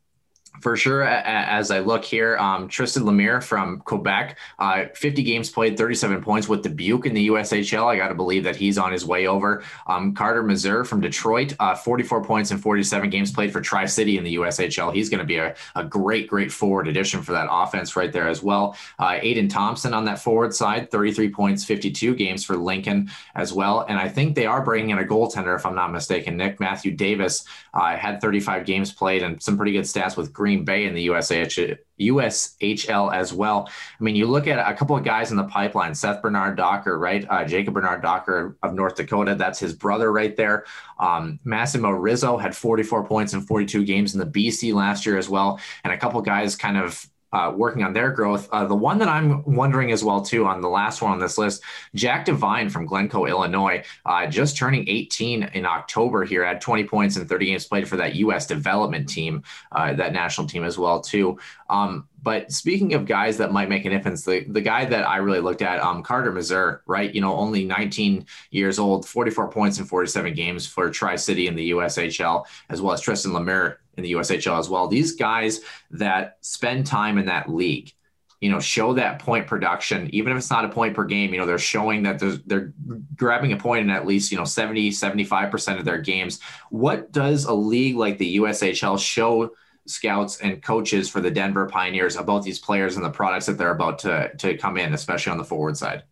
[0.62, 1.02] for sure.
[1.02, 6.48] As I look here, um, Tristan Lemire from Quebec, uh, 50 games played, 37 points
[6.48, 7.86] with Dubuque in the USHL.
[7.86, 9.64] I got to believe that he's on his way over.
[9.88, 14.18] Um, Carter Mazur from Detroit, uh, 44 points in 47 games played for Tri City
[14.18, 14.94] in the USHL.
[14.94, 18.28] He's going to be a, a, great, great forward addition for that offense right there
[18.28, 18.76] as well.
[19.00, 23.84] Uh, Aiden Thompson on that forward side, 33 points, 52 games for Lincoln as well.
[23.88, 26.36] And I think they are bringing in a goaltender, if I'm not mistaken.
[26.36, 27.44] Nick Matthew Davis
[27.74, 30.94] uh, had 35 games played and some pretty good stats with Green Green Bay in
[30.94, 31.58] the USH,
[32.00, 33.68] USHL as well.
[33.68, 36.98] I mean, you look at a couple of guys in the pipeline, Seth Bernard Docker,
[36.98, 37.24] right?
[37.28, 39.34] Uh, Jacob Bernard Docker of North Dakota.
[39.34, 40.64] That's his brother right there.
[40.98, 45.28] Um, Massimo Rizzo had 44 points in 42 games in the BC last year as
[45.28, 45.58] well.
[45.84, 48.48] And a couple guys kind of uh, working on their growth.
[48.52, 51.38] Uh, the one that I'm wondering as well too on the last one on this
[51.38, 51.62] list,
[51.94, 57.16] Jack Devine from Glencoe, Illinois, uh, just turning 18 in October here, had 20 points
[57.16, 58.46] in 30 games played for that U.S.
[58.46, 59.42] development team,
[59.72, 61.38] uh, that national team as well too.
[61.70, 65.16] Um, but speaking of guys that might make an difference, the, the guy that I
[65.16, 67.12] really looked at, um, Carter Mazur, right?
[67.12, 71.56] You know, only 19 years old, 44 points in 47 games for Tri City in
[71.56, 74.88] the USHL, as well as Tristan Lemire in the USHL as well.
[74.88, 77.92] These guys that spend time in that league,
[78.40, 81.38] you know, show that point production, even if it's not a point per game, you
[81.38, 82.72] know, they're showing that they're, they're
[83.16, 86.40] grabbing a point in at least, you know, 70, 75% of their games.
[86.70, 89.52] What does a league like the USHL show
[89.86, 93.70] scouts and coaches for the Denver Pioneers about these players and the products that they're
[93.70, 96.02] about to, to come in, especially on the forward side?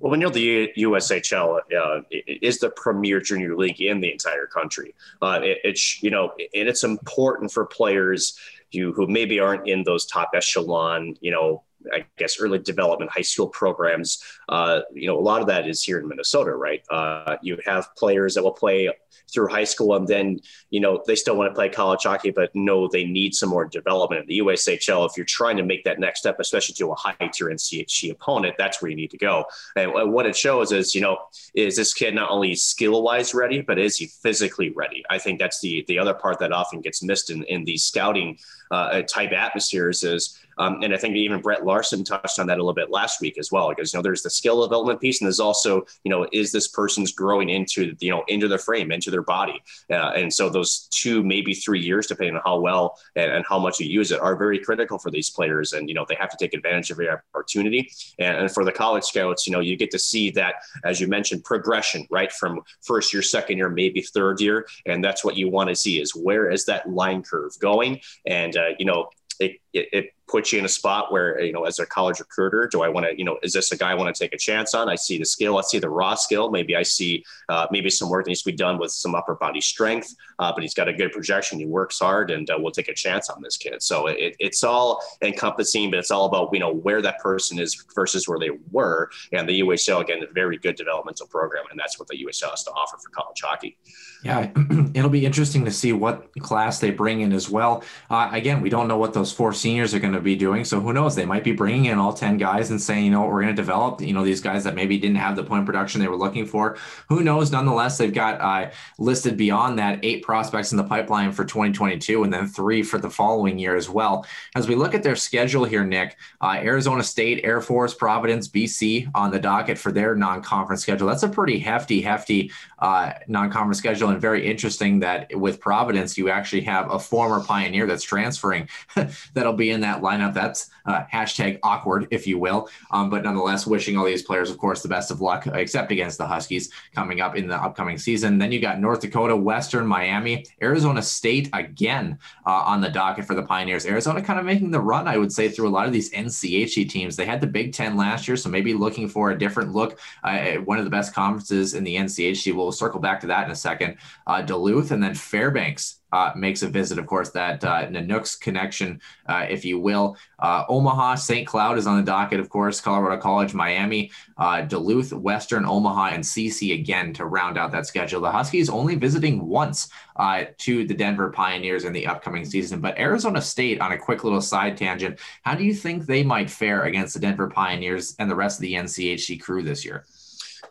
[0.00, 4.94] Well, we know the USHL uh, is the premier junior league in the entire country.
[5.20, 8.38] Uh, it, it's you know, and it's important for players
[8.72, 13.20] who who maybe aren't in those top echelon, you know, I guess early development high
[13.20, 14.22] school programs.
[14.48, 16.82] Uh, you know, a lot of that is here in Minnesota, right?
[16.90, 18.90] Uh, you have players that will play
[19.32, 20.40] through high school and then,
[20.70, 23.64] you know, they still want to play college hockey, but no, they need some more
[23.64, 25.08] development in the USHL.
[25.08, 28.56] If you're trying to make that next step, especially to a high tier NCHC opponent,
[28.58, 29.44] that's where you need to go.
[29.76, 31.18] And what it shows is, you know,
[31.54, 35.04] is this kid not only skill wise ready, but is he physically ready?
[35.10, 38.38] I think that's the the other part that often gets missed in, in these scouting
[38.70, 42.62] uh, type atmospheres is um, and I think even Brett Larson touched on that a
[42.62, 45.26] little bit last week as well, because you know there's the skill development piece, and
[45.26, 49.10] there's also you know is this person's growing into you know into their frame, into
[49.10, 53.30] their body, uh, and so those two maybe three years, depending on how well and,
[53.30, 56.04] and, how much you use it, are very critical for these players, and you know
[56.08, 57.90] they have to take advantage of every opportunity.
[58.18, 61.08] And, and for the college scouts, you know you get to see that as you
[61.08, 65.48] mentioned progression, right from first year, second year, maybe third year, and that's what you
[65.48, 69.08] want to see is where is that line curve going, and uh, you know
[69.40, 72.68] it, it, it puts you in a spot where you know as a college recruiter
[72.70, 74.38] do i want to you know is this a guy i want to take a
[74.38, 74.88] chance on?
[74.88, 76.50] I see the skill i see the raw skill.
[76.50, 79.60] Maybe i see uh, maybe some work needs to be done with some upper body
[79.60, 82.88] strength uh, but he's got a good projection he works hard and uh, we'll take
[82.88, 83.82] a chance on this kid.
[83.82, 87.84] So it, it's all encompassing but it's all about you know where that person is
[87.94, 91.98] versus where they were and the USL again a very good developmental program and that's
[91.98, 93.76] what the USL has to offer for college hockey.
[94.22, 94.50] Yeah
[94.94, 97.82] it'll be interesting to see what class they bring in as well.
[98.08, 100.64] Uh, again we don't know what those four seniors are going to be doing.
[100.64, 101.14] So who knows?
[101.14, 103.62] They might be bringing in all 10 guys and saying, you know, we're going to
[103.62, 106.46] develop, you know, these guys that maybe didn't have the point production they were looking
[106.46, 106.76] for.
[107.08, 107.52] Who knows?
[107.52, 112.32] Nonetheless, they've got uh, listed beyond that eight prospects in the pipeline for 2022 and
[112.32, 114.26] then three for the following year as well.
[114.56, 119.10] As we look at their schedule here, Nick, uh, Arizona State, Air Force, Providence, BC
[119.14, 121.06] on the docket for their non conference schedule.
[121.06, 126.16] That's a pretty hefty, hefty uh, non conference schedule and very interesting that with Providence,
[126.16, 128.68] you actually have a former pioneer that's transferring
[129.34, 130.34] that'll be in that lineup.
[130.34, 132.68] That's uh, hashtag awkward, if you will.
[132.90, 136.18] Um, but nonetheless, wishing all these players, of course, the best of luck, except against
[136.18, 138.38] the Huskies coming up in the upcoming season.
[138.38, 143.34] Then you got North Dakota, Western, Miami, Arizona State again uh, on the docket for
[143.34, 143.86] the Pioneers.
[143.86, 146.88] Arizona kind of making the run, I would say, through a lot of these NCHC
[146.88, 147.16] teams.
[147.16, 150.56] They had the Big Ten last year, so maybe looking for a different look uh,
[150.56, 152.54] one of the best conferences in the NCHC.
[152.70, 153.96] We'll circle back to that in a second.
[154.28, 157.00] Uh, Duluth and then Fairbanks uh, makes a visit.
[157.00, 160.16] Of course, that uh, Nanooks connection, uh, if you will.
[160.38, 161.44] Uh, Omaha, St.
[161.44, 162.80] Cloud is on the docket, of course.
[162.80, 168.20] Colorado College, Miami, uh, Duluth, Western, Omaha, and CC again to round out that schedule.
[168.20, 172.80] The Huskies only visiting once uh, to the Denver Pioneers in the upcoming season.
[172.80, 176.48] But Arizona State, on a quick little side tangent, how do you think they might
[176.48, 180.04] fare against the Denver Pioneers and the rest of the NCHC crew this year?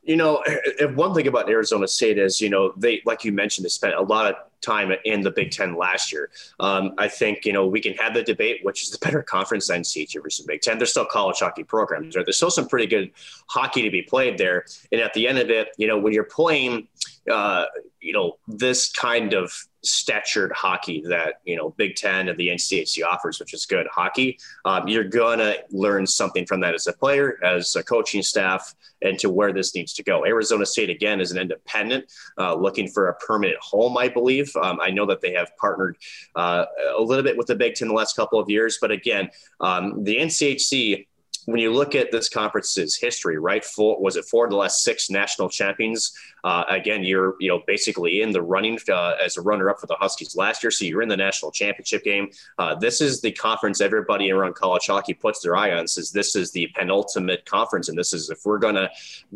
[0.03, 0.43] You know,
[0.95, 4.01] one thing about Arizona State is, you know, they, like you mentioned, they spent a
[4.01, 6.29] lot of time in the Big Ten last year.
[6.59, 9.69] Um, I think, you know, we can have the debate, which is the better conference
[9.69, 10.77] NCHC versus Big Ten.
[10.77, 12.25] There's still college hockey programs, right?
[12.25, 13.11] There's still some pretty good
[13.47, 14.65] hockey to be played there.
[14.91, 16.87] And at the end of it, you know, when you're playing,
[17.29, 17.65] uh,
[18.01, 23.03] you know, this kind of statured hockey that you know Big Ten and the NCHC
[23.05, 24.39] offers, which is good hockey.
[24.65, 29.17] Um, you're gonna learn something from that as a player, as a coaching staff, and
[29.19, 30.25] to where this needs to go.
[30.25, 34.53] Arizona State again is an independent, uh, looking for a permanent home, I believe.
[34.55, 35.97] Um, I know that they have partnered
[36.35, 36.65] uh,
[36.97, 40.03] a little bit with the Big Ten the last couple of years, but again, um,
[40.03, 41.05] the NCHC
[41.49, 43.65] when you look at this conference's history, right?
[43.65, 46.13] Four, was it four of the last six national champions?
[46.43, 49.95] Uh, again, you're you know basically in the running uh, as a runner-up for the
[49.95, 52.29] Huskies last year, so you're in the national championship game.
[52.57, 55.87] Uh, this is the conference everybody around college hockey puts their eye on.
[55.87, 58.89] Says this is the penultimate conference, and this is if we're gonna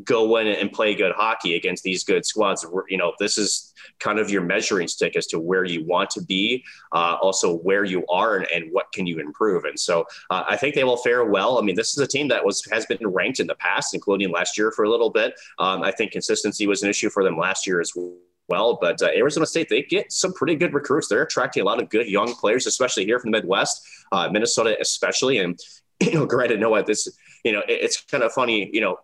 [0.03, 4.19] go in and play good hockey against these good squads, you know this is kind
[4.19, 8.05] of your measuring stick as to where you want to be, uh, also where you
[8.07, 9.65] are, and, and, what can you improve.
[9.65, 11.59] And so uh, I think they will fare well.
[11.59, 14.31] I mean, this is a team that was has been ranked in the past, including
[14.31, 15.33] last year for a little bit.
[15.59, 17.91] Um, I think consistency was an issue for them last year as
[18.47, 18.77] well.
[18.79, 21.07] But uh, Arizona State, they get some pretty good recruits.
[21.07, 24.77] They're attracting a lot of good young players, especially here from the Midwest, uh, Minnesota
[24.79, 25.39] especially.
[25.39, 25.59] And
[25.99, 27.07] you know, granted, know what this,
[27.43, 28.97] you know, it, it's kind of funny, you know.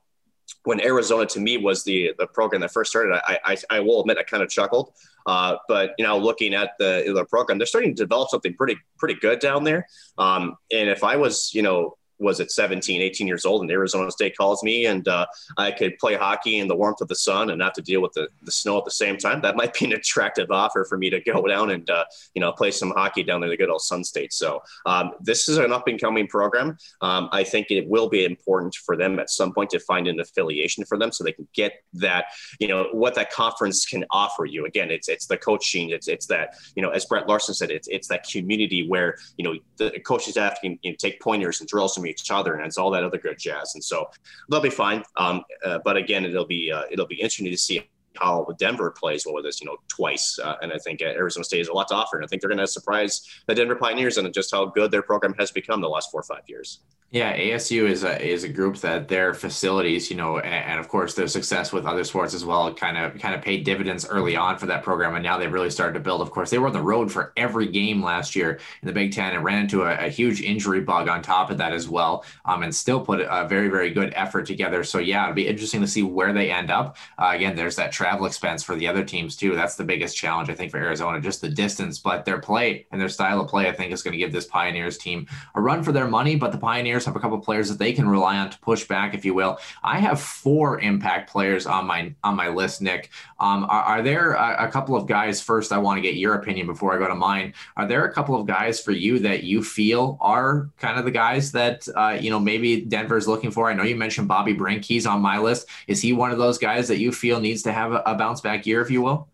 [0.63, 4.01] When Arizona to me was the the program that first started, I I, I will
[4.01, 4.91] admit I kind of chuckled,
[5.27, 8.75] uh, but you know, looking at the the program, they're starting to develop something pretty
[8.97, 9.85] pretty good down there.
[10.17, 14.11] Um, and if I was you know was at 17, 18 years old, and Arizona
[14.11, 15.25] State calls me, and uh,
[15.57, 18.13] I could play hockey in the warmth of the sun and not to deal with
[18.13, 19.41] the, the snow at the same time.
[19.41, 22.51] That might be an attractive offer for me to go down and uh, you know
[22.51, 24.33] play some hockey down in the good old Sun State.
[24.33, 26.77] So um, this is an up and coming program.
[27.01, 30.19] Um, I think it will be important for them at some point to find an
[30.19, 32.25] affiliation for them so they can get that
[32.59, 34.65] you know what that conference can offer you.
[34.65, 37.87] Again, it's it's the coaching, it's it's that you know as Brett Larson said, it's
[37.87, 41.69] it's that community where you know the coaches have to you know, take pointers and
[41.69, 43.75] drills from each other, and it's all that other good jazz.
[43.75, 44.09] And so
[44.49, 45.03] they'll be fine.
[45.15, 49.25] Um, uh, but again, it'll be uh, it'll be interesting to see how Denver plays
[49.25, 50.39] well with this, you know, twice.
[50.43, 52.17] Uh, and I think Arizona State has a lot to offer.
[52.17, 55.01] And I think they're going to surprise the Denver Pioneers and just how good their
[55.01, 56.79] program has become the last four or five years.
[57.11, 60.87] Yeah, ASU is a is a group that their facilities, you know, and, and, of
[60.89, 64.35] course their success with other sports as well, kind of kind of paid dividends early
[64.35, 66.21] on for that program, and now they've really started to build.
[66.21, 69.11] Of course, they were on the road for every game last year in the Big
[69.11, 72.25] Ten and ran into a, a huge injury bug on top of that as well,
[72.45, 74.83] um, and still put a very very good effort together.
[74.83, 76.95] So yeah, it'll be interesting to see where they end up.
[77.17, 79.55] Uh, again, there's that travel expense for the other teams too.
[79.55, 82.99] That's the biggest challenge I think for Arizona, just the distance, but their play and
[82.99, 85.83] their style of play, I think, is going to give this Pioneers team a run
[85.83, 86.35] for their money.
[86.35, 88.87] But the Pioneers have a couple of players that they can rely on to push
[88.87, 89.59] back, if you will.
[89.83, 93.11] I have four impact players on my on my list, Nick.
[93.39, 95.39] Um, are, are, there a, a, couple of guys?
[95.39, 97.53] First, I want to get your opinion before I go to mine.
[97.77, 101.11] Are there a couple of guys for you that you feel are kind of the
[101.11, 103.69] guys that uh, you know maybe Denver's looking for?
[103.69, 104.83] I know you mentioned Bobby Brink.
[104.83, 105.67] He's on my list.
[105.87, 108.41] Is he one of those guys that you feel needs to have a, a bounce
[108.41, 109.29] back year, if you will?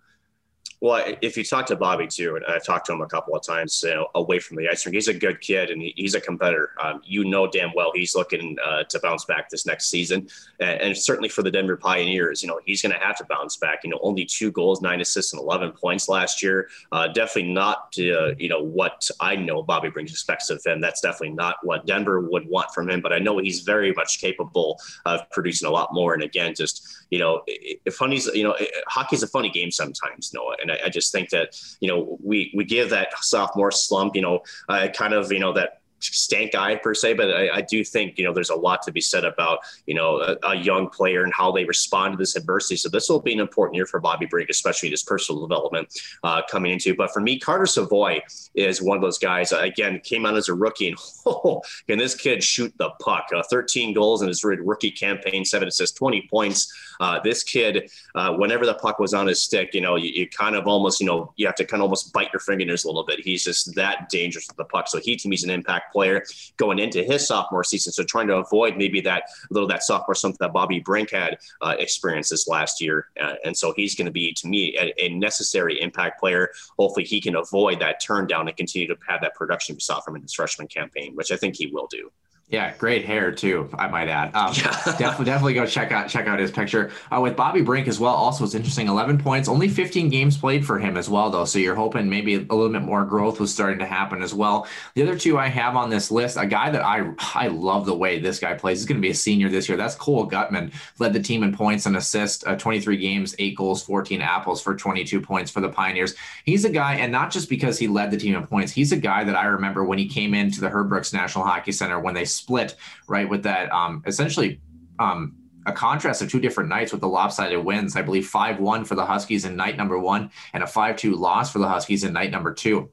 [0.81, 3.43] Well, if you talk to Bobby too, and I've talked to him a couple of
[3.43, 6.21] times you know, away from the ice rink, he's a good kid and he's a
[6.21, 6.71] competitor.
[6.81, 10.27] Um, you know damn well he's looking uh, to bounce back this next season,
[10.59, 13.57] and, and certainly for the Denver Pioneers, you know he's going to have to bounce
[13.57, 13.79] back.
[13.83, 16.69] You know, only two goals, nine assists, and eleven points last year.
[16.91, 20.81] Uh, definitely not uh, you know what I know Bobby Brink expects of him.
[20.81, 23.01] That's definitely not what Denver would want from him.
[23.01, 26.13] But I know he's very much capable of producing a lot more.
[26.13, 27.43] And again, just you know,
[27.91, 28.55] funny's you know,
[28.87, 32.51] hockey's a funny game sometimes, Noah, and I, I, just think that you know we
[32.55, 35.81] we give that sophomore slump, you know, uh, kind of you know that
[36.13, 38.91] stank eye per se, but I, I, do think you know there's a lot to
[38.91, 42.35] be said about you know a, a, young player and how they respond to this
[42.35, 42.75] adversity.
[42.77, 45.87] So this will be an important year for Bobby Brink, especially his personal development
[46.23, 46.95] uh, coming into.
[46.95, 48.21] But for me, Carter Savoie
[48.55, 49.51] is one of those guys.
[49.51, 53.27] Uh, again, came out as a rookie, and oh, can this kid shoot the puck?
[53.35, 56.71] Uh, 13 goals in his rookie campaign, seven assists, 20 points.
[56.99, 60.29] Uh, this kid, uh, whenever the puck was on his stick, you know, you, you,
[60.29, 62.87] kind of almost, you know, you have to kind of almost bite your fingernails a
[62.87, 63.19] little bit.
[63.19, 64.87] He's just that dangerous with the puck.
[64.87, 66.23] So he to me is an impact player
[66.57, 67.93] going into his sophomore season.
[67.93, 71.75] So trying to avoid maybe that little that sophomore something that Bobby Brink had uh,
[71.79, 73.07] experienced this last year.
[73.19, 76.49] Uh, and so he's going to be, to me, a, a, necessary impact player.
[76.77, 80.01] Hopefully he can avoid that turn down and continue to have that production we saw
[80.01, 82.11] from his freshman campaign, which I think he will do.
[82.47, 83.67] Yeah, great hair too.
[83.73, 84.35] I might add.
[84.35, 87.99] Um, definitely, definitely go check out check out his picture uh, with Bobby Brink as
[87.99, 88.13] well.
[88.13, 88.87] Also, it's interesting.
[88.87, 91.45] Eleven points, only fifteen games played for him as well, though.
[91.45, 94.67] So you're hoping maybe a little bit more growth was starting to happen as well.
[94.93, 97.95] The other two I have on this list, a guy that I I love the
[97.95, 98.77] way this guy plays.
[98.77, 99.75] He's going to be a senior this year.
[99.75, 100.71] That's Cole Guttman.
[100.99, 102.45] Led the team in points and assists.
[102.45, 106.13] Uh, 23 games, eight goals, 14 apples for 22 points for the Pioneers.
[106.43, 108.71] He's a guy, and not just because he led the team in points.
[108.71, 111.71] He's a guy that I remember when he came into the Herb Brooks National Hockey
[111.71, 112.75] Center when they split.
[113.07, 113.27] Right?
[113.27, 114.61] With that, um, essentially,
[114.99, 117.95] um, a contrast of two different nights with the lopsided wins.
[117.95, 121.15] I believe 5 1 for the Huskies in night number one and a 5 2
[121.15, 122.91] loss for the Huskies in night number two.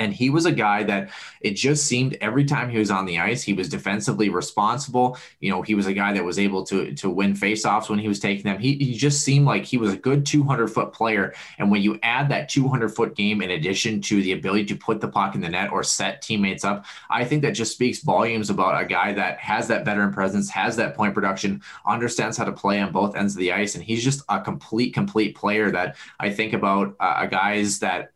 [0.00, 3.18] And he was a guy that it just seemed every time he was on the
[3.20, 5.18] ice, he was defensively responsible.
[5.40, 8.08] You know, he was a guy that was able to to win faceoffs when he
[8.08, 8.58] was taking them.
[8.58, 11.34] He, he just seemed like he was a good 200 foot player.
[11.58, 15.00] And when you add that 200 foot game in addition to the ability to put
[15.00, 18.50] the puck in the net or set teammates up, I think that just speaks volumes
[18.50, 22.52] about a guy that has that veteran presence, has that point production, understands how to
[22.52, 25.96] play on both ends of the ice, and he's just a complete, complete player that
[26.18, 28.12] I think about uh, guys that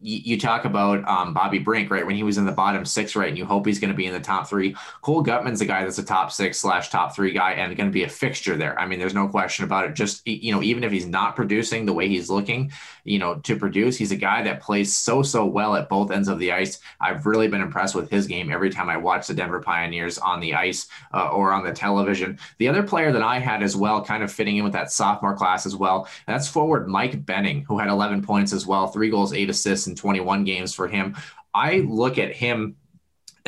[0.00, 2.06] you, talk about um, Bobby Brink, right?
[2.06, 3.28] When he was in the bottom six, right?
[3.28, 4.76] And you hope he's going to be in the top three.
[5.02, 7.92] Cole Guttman's a guy that's a top six slash top three guy and going to
[7.92, 8.78] be a fixture there.
[8.78, 9.94] I mean, there's no question about it.
[9.94, 12.70] Just, you know, even if he's not producing the way he's looking,
[13.02, 16.28] you know, to produce, he's a guy that plays so, so well at both ends
[16.28, 16.78] of the ice.
[17.00, 20.38] I've really been impressed with his game every time I watch the Denver Pioneers on
[20.38, 22.38] the ice uh, or on the television.
[22.58, 25.34] The other player that I had as well, kind of fitting in with that sophomore
[25.34, 29.32] class as well, that's forward Mike Benning, who had 11 points as well, three goals,
[29.32, 31.16] eight assists in 21 games for him.
[31.54, 32.76] I look at him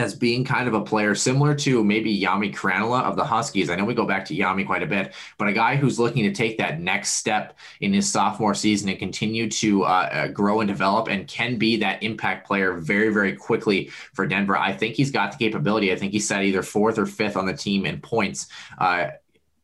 [0.01, 3.69] as being kind of a player similar to maybe Jami Krannila of the Huskies.
[3.69, 6.25] I know we go back to Yami quite a bit, but a guy who's looking
[6.25, 10.61] to take that next step in his sophomore season and continue to uh, uh, grow
[10.61, 14.57] and develop and can be that impact player very, very quickly for Denver.
[14.57, 15.93] I think he's got the capability.
[15.93, 18.47] I think he set either fourth or fifth on the team in points.
[18.79, 19.09] Uh,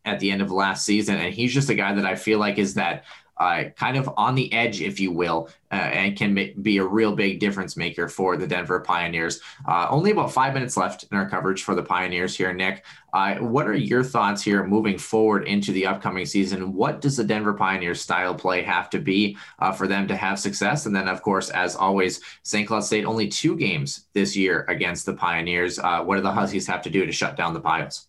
[0.04, 2.58] at the end of last season, and he's just a guy that I feel like
[2.58, 3.02] is that
[3.38, 7.14] uh, kind of on the edge, if you will, uh, and can be a real
[7.14, 9.40] big difference maker for the Denver Pioneers.
[9.66, 12.84] Uh, only about five minutes left in our coverage for the Pioneers here, Nick.
[13.12, 16.72] Uh, what are your thoughts here moving forward into the upcoming season?
[16.74, 20.38] What does the Denver Pioneers style play have to be uh, for them to have
[20.38, 20.86] success?
[20.86, 22.66] And then, of course, as always, St.
[22.66, 25.78] Cloud State only two games this year against the Pioneers.
[25.78, 28.06] Uh, what do the Huskies have to do to shut down the Pios?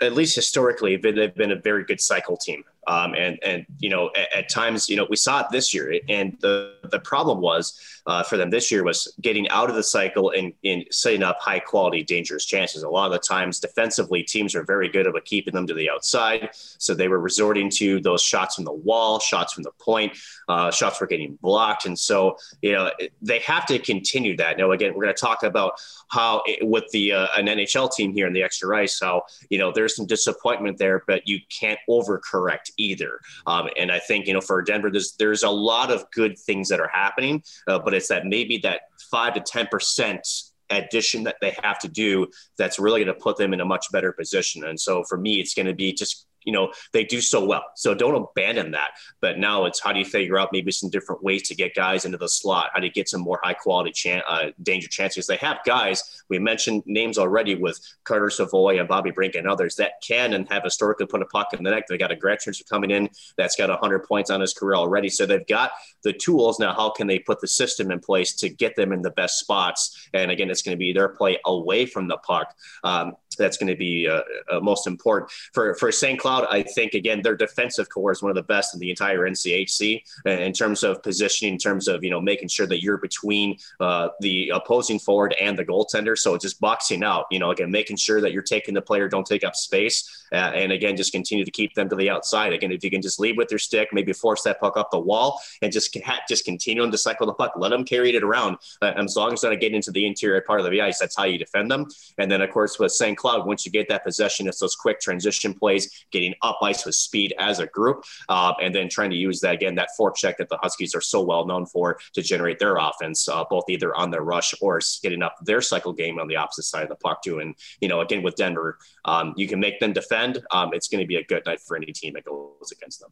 [0.00, 2.64] at least historically, they've been a very good cycle team.
[2.88, 5.98] Um, and and you know at, at, times you know we saw it this year,
[6.08, 9.82] and the the problem was uh, for them this year was getting out of the
[9.82, 12.84] cycle and, and setting up high quality dangerous chances.
[12.84, 15.90] A lot of the times defensively, teams are very good about keeping them to the
[15.90, 20.16] outside, so they were resorting to those shots from the wall, shots from the point,
[20.48, 24.58] uh, shots were getting blocked, and so you know they have to continue that.
[24.58, 25.72] Now again, we're going to talk about
[26.08, 29.58] how it, with the uh, an NHL team here in the extra ice, how you
[29.58, 33.20] know there's some disappointment there, but you can't overcorrect either.
[33.46, 36.68] Um, and I think you know for Denver, there's there's a lot of good things
[36.68, 40.26] that are happening, uh, but it's that maybe that five to ten percent
[40.70, 42.26] addition that they have to do
[42.58, 44.64] that's really going to put them in a much better position.
[44.64, 47.64] And so for me, it's going to be just you know they do so well.
[47.74, 48.92] So don't abandon that.
[49.20, 52.06] But now it's how do you figure out maybe some different ways to get guys
[52.06, 52.70] into the slot?
[52.72, 55.26] How you get some more high quality chan- uh, danger chances?
[55.26, 56.22] They have guys.
[56.30, 60.48] We mentioned names already with Carter Savoie and Bobby Brink and others that can and
[60.50, 61.84] have historically put a puck in the net.
[61.88, 65.08] They got a transfer coming in that's got 100 points on his career already.
[65.08, 65.72] So they've got
[66.02, 66.72] the tools now.
[66.72, 70.08] How can they put the system in place to get them in the best spots?
[70.14, 72.54] And again, it's going to be their play away from the puck.
[72.84, 76.18] Um, that's going to be uh, uh, most important for for St.
[76.18, 76.35] Cloud.
[76.44, 80.02] I think again their defensive core is one of the best in the entire NCHC
[80.24, 84.08] in terms of positioning, in terms of you know making sure that you're between uh,
[84.20, 86.16] the opposing forward and the goaltender.
[86.16, 89.26] So just boxing out, you know, again making sure that you're taking the player, don't
[89.26, 92.52] take up space, uh, and again just continue to keep them to the outside.
[92.52, 94.98] Again, if you can just lead with your stick, maybe force that puck up the
[94.98, 95.96] wall, and just
[96.28, 98.56] just continue them to cycle the puck, let them carry it around.
[98.82, 101.16] Uh, as long as they're not getting into the interior part of the ice, that's
[101.16, 101.86] how you defend them.
[102.18, 103.16] And then of course with St.
[103.16, 106.06] Cloud once you get that possession, it's those quick transition plays,
[106.42, 109.74] up ice with speed as a group, uh, and then trying to use that again,
[109.76, 113.44] that forecheck that the Huskies are so well known for to generate their offense, uh,
[113.48, 116.82] both either on their rush or getting up their cycle game on the opposite side
[116.82, 117.40] of the puck too.
[117.40, 120.42] And you know, again with Denver, um, you can make them defend.
[120.50, 123.10] Um, it's going to be a good night for any team that goes against them.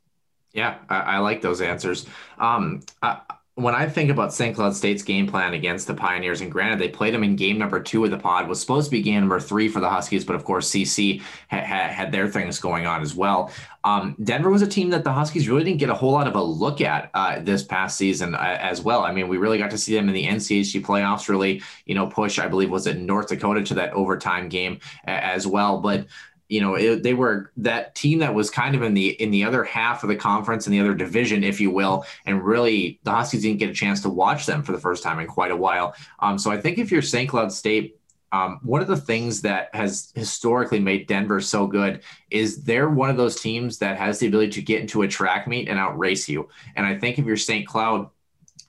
[0.53, 2.07] Yeah, I, I like those answers.
[2.39, 3.21] Um, I,
[3.57, 4.57] when I think about St.
[4.57, 7.81] Cloud State's game plan against the Pioneers, and granted, they played them in game number
[7.81, 10.35] two of the pod, was supposed to be game number three for the Huskies, but
[10.35, 13.53] of course, CC ha- ha- had their things going on as well.
[13.85, 16.35] Um, Denver was a team that the Huskies really didn't get a whole lot of
[16.35, 19.05] a look at uh, this past season uh, as well.
[19.05, 22.09] I mean, we really got to see them in the NCHC playoffs really, you know,
[22.09, 25.81] push, I believe, was it North Dakota to that overtime game as well.
[25.81, 26.07] But
[26.55, 29.43] you know it, they were that team that was kind of in the in the
[29.43, 33.11] other half of the conference in the other division if you will and really the
[33.11, 35.57] huskies didn't get a chance to watch them for the first time in quite a
[35.57, 37.99] while um, so i think if you're st cloud state
[38.31, 43.09] um, one of the things that has historically made Denver so good is they're one
[43.09, 46.29] of those teams that has the ability to get into a track meet and outrace
[46.29, 46.49] you.
[46.75, 47.65] And I think if you're St.
[47.65, 48.11] Cloud,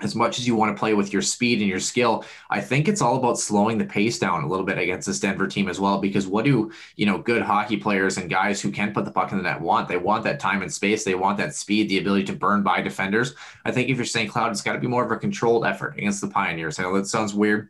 [0.01, 2.87] as much as you want to play with your speed and your skill, I think
[2.87, 5.79] it's all about slowing the pace down a little bit against this Denver team as
[5.79, 5.99] well.
[5.99, 9.31] Because what do you know good hockey players and guys who can put the puck
[9.31, 9.87] in the net want?
[9.87, 11.03] They want that time and space.
[11.03, 13.35] They want that speed, the ability to burn by defenders.
[13.63, 14.29] I think if you're St.
[14.29, 16.77] Cloud, it's got to be more of a controlled effort against the Pioneers.
[16.77, 17.69] I know that sounds weird.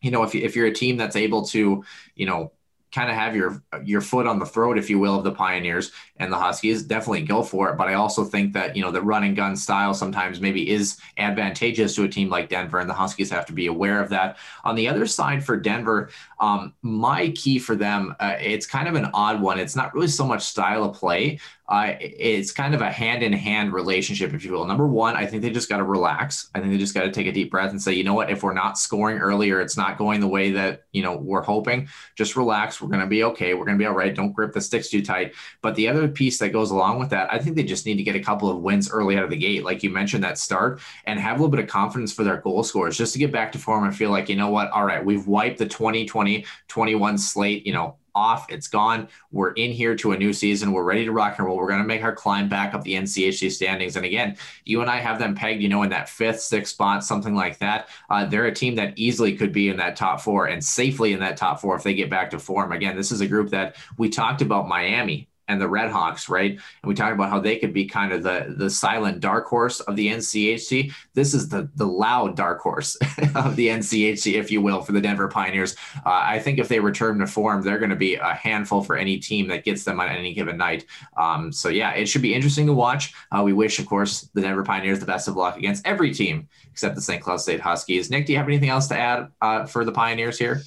[0.00, 2.52] You know, if, you, if you're a team that's able to, you know,
[2.92, 5.92] kind of have your your foot on the throat, if you will, of the Pioneers
[6.16, 7.76] and the Huskies, definitely go for it.
[7.76, 10.98] But I also think that you know the run and gun style sometimes maybe is
[11.18, 14.38] advantageous to a team like Denver, and the Huskies have to be aware of that.
[14.64, 16.10] On the other side for Denver,
[16.40, 19.58] um, my key for them, uh, it's kind of an odd one.
[19.58, 23.30] It's not really so much style of play, uh, it's kind of a hand in
[23.30, 24.64] hand relationship, if you will.
[24.64, 26.48] Number one, I think they just got to relax.
[26.54, 28.30] I think they just got to take a deep breath and say, you know what,
[28.30, 31.86] if we're not scoring earlier, it's not going the way that, you know, we're hoping,
[32.16, 32.80] just relax.
[32.80, 33.52] We're going to be okay.
[33.52, 34.14] We're going to be all right.
[34.14, 35.34] Don't grip the sticks too tight.
[35.60, 38.02] But the other piece that goes along with that, I think they just need to
[38.02, 40.80] get a couple of wins early out of the gate, like you mentioned, that start
[41.04, 43.52] and have a little bit of confidence for their goal scores just to get back
[43.52, 46.27] to form and feel like, you know what, all right, we've wiped the 2020
[46.68, 48.50] 21 slate, you know, off.
[48.50, 49.08] It's gone.
[49.30, 50.72] We're in here to a new season.
[50.72, 51.56] We're ready to rock and roll.
[51.56, 53.94] We're going to make our climb back up the NCHC standings.
[53.94, 57.04] And again, you and I have them pegged, you know, in that fifth, sixth spot,
[57.04, 57.88] something like that.
[58.10, 61.20] Uh, they're a team that easily could be in that top four and safely in
[61.20, 62.72] that top four if they get back to form.
[62.72, 66.52] Again, this is a group that we talked about Miami and the Redhawks, right?
[66.52, 69.80] And we talked about how they could be kind of the the silent dark horse
[69.80, 70.92] of the NCHC.
[71.14, 72.96] This is the the loud dark horse
[73.34, 75.74] of the NCHC, if you will, for the Denver Pioneers.
[76.06, 78.96] Uh, I think if they return to form, they're going to be a handful for
[78.96, 80.86] any team that gets them on any given night.
[81.16, 83.14] Um, so yeah, it should be interesting to watch.
[83.32, 86.48] Uh, we wish, of course, the Denver Pioneers the best of luck against every team
[86.70, 87.22] except the St.
[87.22, 88.10] Cloud State Huskies.
[88.10, 90.62] Nick, do you have anything else to add uh, for the Pioneers here?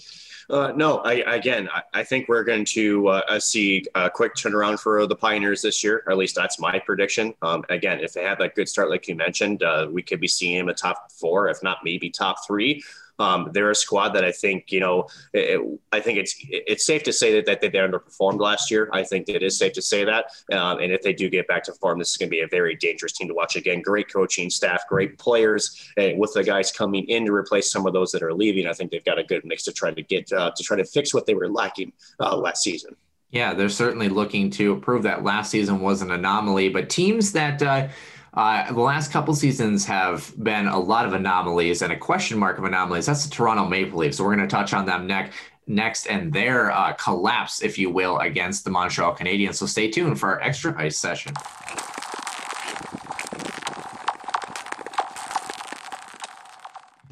[0.52, 4.82] Uh, no, I, again, I, I, think we're going to uh, see a quick turnaround
[4.82, 6.04] for the Pioneers this year.
[6.10, 7.34] At least that's my prediction.
[7.42, 10.28] Um, again, if they have that good start, like you mentioned, uh, we could be
[10.28, 12.84] seeing them a top four, if not maybe top three.
[13.22, 15.08] Um, they're a squad that I think you know.
[15.34, 15.62] It,
[15.92, 18.90] I think it's it's safe to say that, that they underperformed last year.
[18.92, 20.26] I think it is safe to say that.
[20.52, 22.48] Um, and if they do get back to form, this is going to be a
[22.48, 23.56] very dangerous team to watch.
[23.56, 27.86] Again, great coaching staff, great players, and with the guys coming in to replace some
[27.86, 30.02] of those that are leaving, I think they've got a good mix to try to
[30.02, 32.96] get uh, to try to fix what they were lacking uh, last season.
[33.30, 37.62] Yeah, they're certainly looking to prove that last season was an anomaly, but teams that.
[37.62, 37.88] Uh,
[38.34, 42.58] uh, the last couple seasons have been a lot of anomalies and a question mark
[42.58, 43.06] of anomalies.
[43.06, 44.18] That's the Toronto Maple Leafs.
[44.18, 45.36] So we're going to touch on them next
[45.68, 49.56] next and their uh, collapse, if you will, against the Montreal Canadiens.
[49.56, 51.34] So stay tuned for our extra ice session.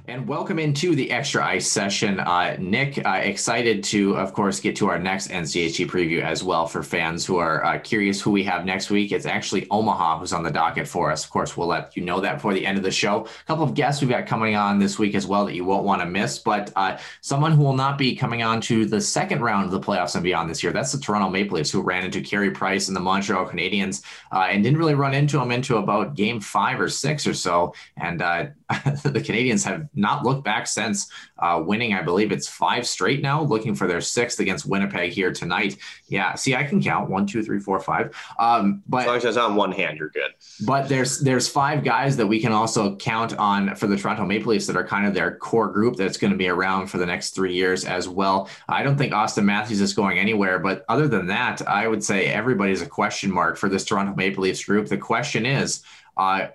[0.10, 2.20] And welcome into the extra ice session.
[2.20, 6.66] Uh, Nick, uh, excited to, of course, get to our next NCHC preview as well
[6.66, 9.12] for fans who are uh, curious who we have next week.
[9.12, 11.24] It's actually Omaha who's on the docket for us.
[11.24, 13.26] Of course, we'll let you know that before the end of the show.
[13.26, 15.84] A couple of guests we've got coming on this week as well that you won't
[15.84, 19.42] want to miss, but uh, someone who will not be coming on to the second
[19.42, 20.74] round of the playoffs and beyond this year.
[20.74, 24.48] That's the Toronto Maple Leafs who ran into Carey Price and the Montreal Canadiens uh,
[24.50, 27.76] and didn't really run into them into about game five or six or so.
[27.96, 28.48] And uh,
[29.04, 31.94] the Canadiens have not looked back since uh, winning.
[31.94, 35.78] I believe it's five straight now, looking for their sixth against Winnipeg here tonight.
[36.08, 38.16] Yeah, see, I can count one, two, three, four, five.
[38.40, 40.32] Um, but as long as it's on one hand, you're good.
[40.66, 44.52] But there's there's five guys that we can also count on for the Toronto Maple
[44.52, 47.06] Leafs that are kind of their core group that's going to be around for the
[47.06, 48.50] next three years as well.
[48.68, 52.28] I don't think Auston Matthews is going anywhere, but other than that, I would say
[52.28, 54.88] everybody's a question mark for this Toronto Maple Leafs group.
[54.88, 55.84] The question is.
[56.18, 56.50] Uh,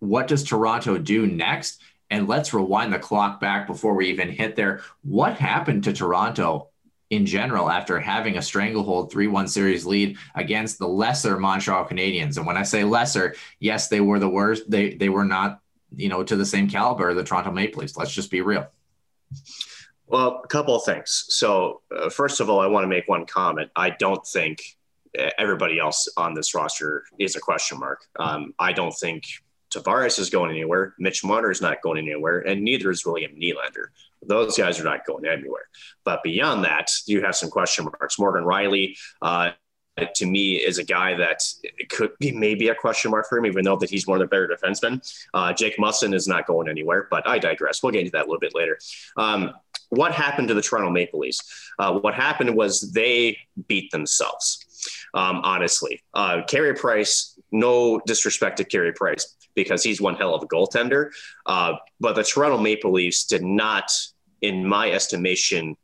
[0.00, 1.80] what does Toronto do next?
[2.10, 4.80] And let's rewind the clock back before we even hit there.
[5.02, 6.68] What happened to Toronto
[7.10, 12.36] in general after having a stranglehold 3-1 series lead against the lesser Montreal Canadiens?
[12.36, 14.70] And when I say lesser, yes, they were the worst.
[14.70, 15.60] They they were not,
[15.94, 17.96] you know, to the same caliber of the Toronto Maple Leafs.
[17.96, 18.66] Let's just be real.
[20.06, 21.26] Well, a couple of things.
[21.28, 23.70] So, uh, first of all, I want to make one comment.
[23.76, 24.78] I don't think
[25.38, 28.04] everybody else on this roster is a question mark.
[28.18, 29.24] Um, I don't think
[29.70, 30.94] Tavares is going anywhere.
[30.98, 33.88] Mitch Marner is not going anywhere, and neither is William Nylander.
[34.22, 35.68] Those guys are not going anywhere.
[36.04, 38.18] But beyond that, you have some question marks.
[38.18, 39.52] Morgan Rielly, uh,
[40.14, 41.42] to me, is a guy that
[41.90, 44.30] could be maybe a question mark for him, even though that he's one of the
[44.30, 45.02] better defensemen.
[45.34, 47.82] Uh, Jake Muzzin is not going anywhere, but I digress.
[47.82, 48.78] We'll get into that a little bit later.
[49.16, 49.52] Um,
[49.90, 51.72] what happened to the Toronto Maple Leafs?
[51.78, 54.64] Uh, what happened was they beat themselves.
[55.14, 57.34] Um, honestly, uh, Carey Price.
[57.50, 61.10] No disrespect to Carey Price because he's one hell of a goaltender.
[61.44, 63.90] Uh, but the Toronto Maple Leafs did not,
[64.40, 65.76] in my estimation,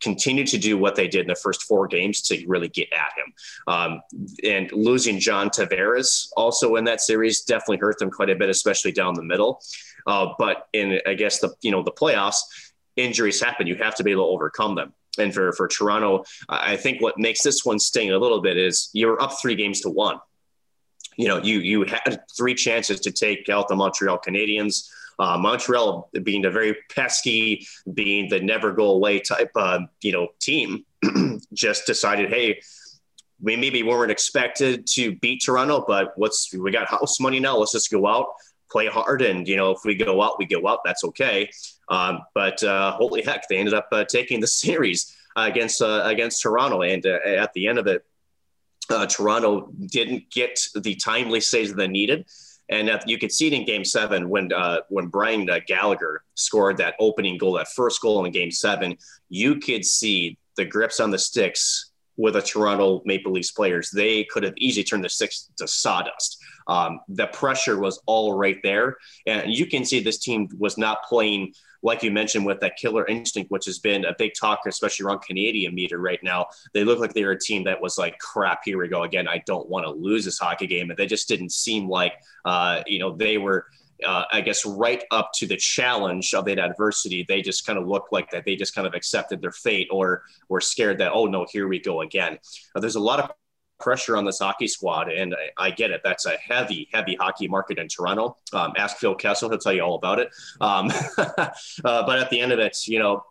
[0.00, 3.12] continue to do what they did in the first four games to really get at
[3.16, 3.32] him.
[3.66, 4.02] Um,
[4.44, 8.92] and losing John Tavares also in that series definitely hurt them quite a bit, especially
[8.92, 9.60] down the middle.
[10.06, 12.38] Uh, but in I guess the you know the playoffs,
[12.94, 13.66] injuries happen.
[13.66, 14.92] You have to be able to overcome them.
[15.18, 18.90] And for for Toronto, I think what makes this one sting a little bit is
[18.92, 20.20] you're up three games to one
[21.16, 24.88] you know, you you had three chances to take out the Montreal Canadiens.
[25.18, 30.28] Uh, Montreal being a very pesky, being the never go away type, uh, you know,
[30.40, 30.84] team,
[31.54, 32.60] just decided, hey,
[33.40, 37.56] we maybe weren't expected to beat Toronto, but what's we got house money now?
[37.56, 38.28] Let's just go out,
[38.70, 40.80] play hard, and you know, if we go out, we go out.
[40.84, 41.50] That's okay.
[41.88, 46.42] Um, but uh, holy heck, they ended up uh, taking the series against uh, against
[46.42, 48.04] Toronto, and uh, at the end of it,
[48.90, 52.26] uh, Toronto didn't get the timely saves they needed.
[52.68, 56.78] And you could see it in Game Seven when uh, when Brian uh, Gallagher scored
[56.78, 58.96] that opening goal, that first goal in Game Seven.
[59.28, 63.90] You could see the grips on the sticks with the Toronto Maple Leafs players.
[63.90, 66.42] They could have easily turned the sticks to sawdust.
[66.66, 71.04] Um, the pressure was all right there, and you can see this team was not
[71.04, 71.52] playing
[71.86, 75.20] like you mentioned with that killer instinct, which has been a big talk, especially around
[75.20, 76.46] Canadian media right now.
[76.74, 79.28] They look like they're a team that was like, crap, here we go again.
[79.28, 80.90] I don't want to lose this hockey game.
[80.90, 82.14] And they just didn't seem like,
[82.44, 83.66] uh, you know, they were.
[84.06, 87.88] Uh, I guess right up to the challenge of that adversity, they just kind of
[87.88, 88.44] looked like that.
[88.44, 91.80] They just kind of accepted their fate, or were scared that oh no, here we
[91.80, 92.38] go again.
[92.74, 93.30] There's a lot of
[93.78, 96.00] pressure on this hockey squad, and I, I, get it.
[96.02, 98.36] That's a heavy, heavy hockey market in Toronto.
[98.52, 100.30] Um, ask Phil Kessel; he'll tell you all about it.
[100.60, 101.50] Um, uh,
[101.82, 103.24] but at the end of it, you know,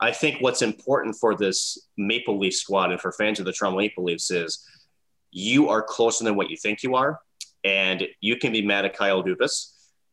[0.00, 3.78] I think what's important for this Maple Leaf squad and for fans of the Toronto
[3.78, 4.66] Maple Leafs is
[5.30, 7.18] you are closer than what you think you are,
[7.64, 9.72] and you can be mad at Kyle Dubas,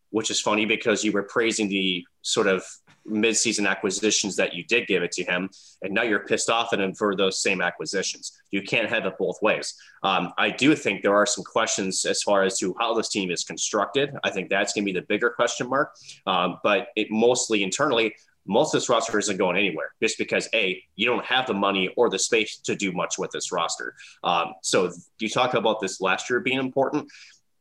[0.10, 2.64] which is funny because you were praising the sort of
[3.10, 5.50] midseason acquisitions that you did give it to him,
[5.82, 8.34] and now you're pissed off at him for those same acquisitions.
[8.52, 9.74] You can't have it both ways.
[10.04, 13.32] Um, I do think there are some questions as far as to how this team
[13.32, 14.12] is constructed.
[14.24, 15.96] I think that's going to be the bigger question mark.
[16.26, 18.14] Um, but it mostly internally,
[18.48, 21.90] most of this roster isn't going anywhere just because a you don't have the money
[21.98, 23.94] or the space to do much with this roster.
[24.24, 27.10] Um, so you talk about this last year being important.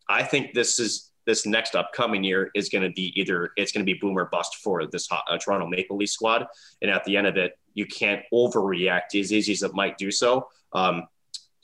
[0.09, 3.85] I think this is this next upcoming year is going to be either it's going
[3.85, 6.47] to be boom or bust for this uh, Toronto Maple Leaf squad.
[6.81, 10.11] And at the end of it, you can't overreact as easy as it might do
[10.11, 10.49] so.
[10.72, 11.09] Um,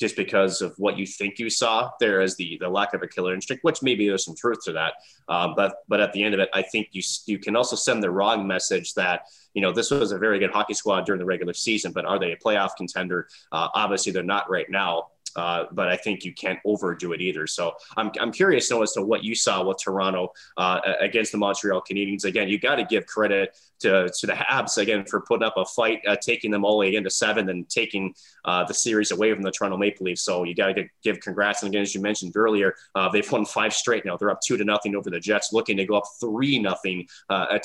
[0.02, 3.06] just because of what you think you saw there as the the lack of a
[3.06, 4.94] killer instinct, which maybe there's some truth to that.
[5.28, 8.02] Um, but but at the end of it, I think you you can also send
[8.02, 11.24] the wrong message that you know this was a very good hockey squad during the
[11.24, 13.28] regular season, but are they a playoff contender?
[13.52, 15.11] Uh, obviously, they're not right now.
[15.36, 17.46] Uh, but I think you can't overdo it either.
[17.46, 21.32] So I'm, I'm curious to know as to what you saw with Toronto uh, against
[21.32, 22.24] the Montreal Canadiens.
[22.24, 25.64] Again, you got to give credit to, to the Habs again for putting up a
[25.64, 28.14] fight, uh, taking them all the way into seven and taking
[28.44, 30.22] uh, the series away from the Toronto Maple Leafs.
[30.22, 31.62] So you got to give congrats.
[31.62, 34.16] And again, as you mentioned earlier, uh, they've won five straight now.
[34.16, 37.08] They're up two to nothing over the Jets, looking to go up three nothing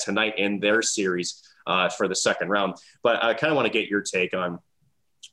[0.00, 1.42] tonight in their series
[1.96, 2.74] for the second round.
[3.02, 4.58] But I kind of want to get your take on.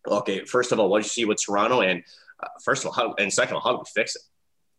[0.08, 2.04] Okay, first of all, what did you see with Toronto, and
[2.64, 4.22] first of all, how, and second of all, how do we fix it?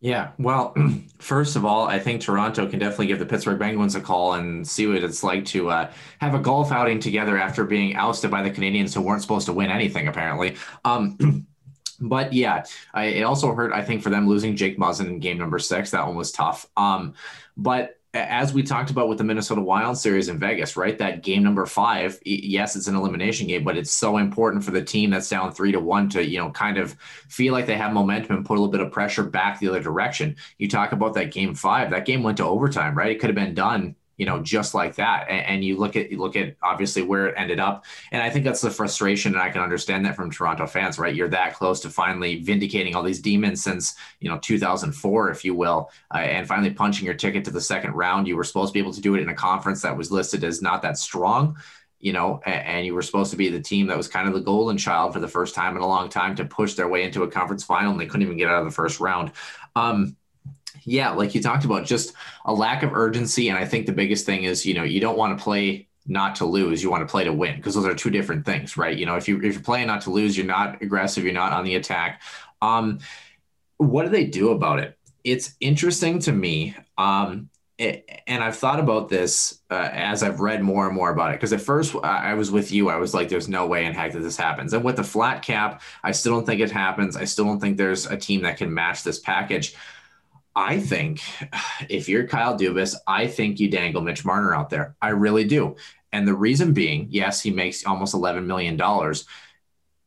[0.01, 0.75] Yeah, well,
[1.19, 4.67] first of all, I think Toronto can definitely give the Pittsburgh Penguins a call and
[4.67, 5.91] see what it's like to uh,
[6.21, 9.53] have a golf outing together after being ousted by the Canadiens who weren't supposed to
[9.53, 10.57] win anything apparently.
[10.85, 11.47] Um,
[12.01, 13.73] but yeah, I, it also hurt.
[13.73, 16.67] I think for them losing Jake Muzzin in game number six, that one was tough.
[16.77, 17.14] Um,
[17.57, 20.97] but as we talked about with the Minnesota Wild series in Vegas, right?
[20.99, 24.83] That game number five, yes, it's an elimination game, but it's so important for the
[24.83, 26.97] team that's down three to one to, you know, kind of
[27.29, 29.83] feel like they have momentum and put a little bit of pressure back the other
[29.83, 30.37] direction.
[30.59, 33.11] You talk about that game five, that game went to overtime, right?
[33.11, 35.27] It could have been done you know, just like that.
[35.29, 38.31] And, and, you look at you look at obviously where it ended up, and I
[38.31, 41.14] think that's the frustration, and I can understand that from Toronto fans, right?
[41.14, 45.55] You're that close to finally vindicating all these demons since you know 2004, if you
[45.55, 48.27] will, uh, and finally punching your ticket to the second round.
[48.27, 50.45] You were supposed to be able to do it in a conference that was listed
[50.45, 51.57] as not that strong.
[51.99, 54.35] You know, and, and you were supposed to be the team that was kind of
[54.35, 57.03] the golden child for the first time in a long time to push their way
[57.05, 59.33] into a conference final, and they couldn't even get out of the first round.
[59.75, 60.17] Um,
[60.87, 62.14] Yeah, like you talked about, just
[62.45, 63.49] a lack of urgency.
[63.49, 66.37] And I think the biggest thing is, you know, you don't want to play not
[66.37, 66.82] to lose.
[66.82, 68.97] You want to play to win because those are two different things, right?
[68.97, 71.53] You know, if you if you're playing not to lose, you're not aggressive, you're not
[71.53, 72.22] on the attack.
[72.62, 73.01] Um,
[73.78, 74.97] what do they do about it?
[75.24, 76.76] It's interesting to me.
[76.97, 81.34] Um, and I've thought about this uh, as I've read more and more about it.
[81.34, 84.12] Because at first I was with you, I was like, "There's no way in heck
[84.12, 87.16] that this happens." And with the flat cap, I still don't think it happens.
[87.16, 89.74] I still don't think there's a team that can match this package.
[90.57, 91.21] I think
[91.91, 94.97] if you're Kyle Dubas, I think you dangle Mitch Marner out there.
[95.03, 95.77] I really do.
[96.13, 98.81] And the reason being, yes, he makes almost $11 million.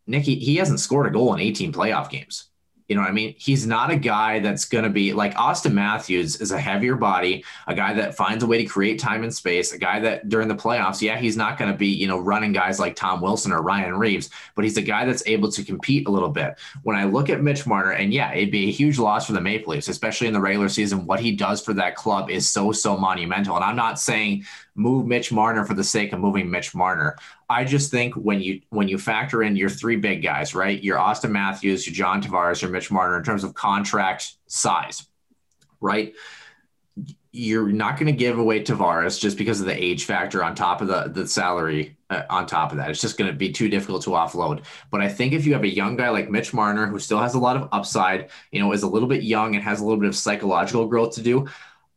[0.07, 2.48] Nicky, he hasn't scored a goal in 18 playoff games.
[2.89, 3.35] You know what I mean?
[3.37, 7.45] He's not a guy that's going to be like Auston Matthews is a heavier body,
[7.67, 10.47] a guy that finds a way to create time and space, a guy that during
[10.47, 13.51] the playoffs, yeah, he's not going to be, you know, running guys like Tom Wilson
[13.51, 16.55] or Ryan Reaves, but he's a guy that's able to compete a little bit.
[16.81, 19.41] When I look at Mitch Marner, and yeah, it'd be a huge loss for the
[19.41, 21.05] Maple Leafs, especially in the regular season.
[21.05, 23.55] What he does for that club is so, so monumental.
[23.55, 24.45] And I'm not saying
[24.79, 27.17] move Mitch Marner for the sake of moving Mitch Marner.
[27.49, 30.81] I just think when you when you factor in your three big guys, right?
[30.81, 35.05] Your Auston Matthews, your John Tavares, your Mitch Marner in terms of contract size,
[35.81, 36.13] right?
[37.31, 40.81] You're not going to give away Tavares just because of the age factor on top
[40.81, 42.89] of the the salary uh, on top of that.
[42.89, 44.63] It's just going to be too difficult to offload.
[44.89, 47.35] But I think if you have a young guy like Mitch Marner who still has
[47.35, 49.99] a lot of upside, you know, is a little bit young and has a little
[49.99, 51.47] bit of psychological growth to do,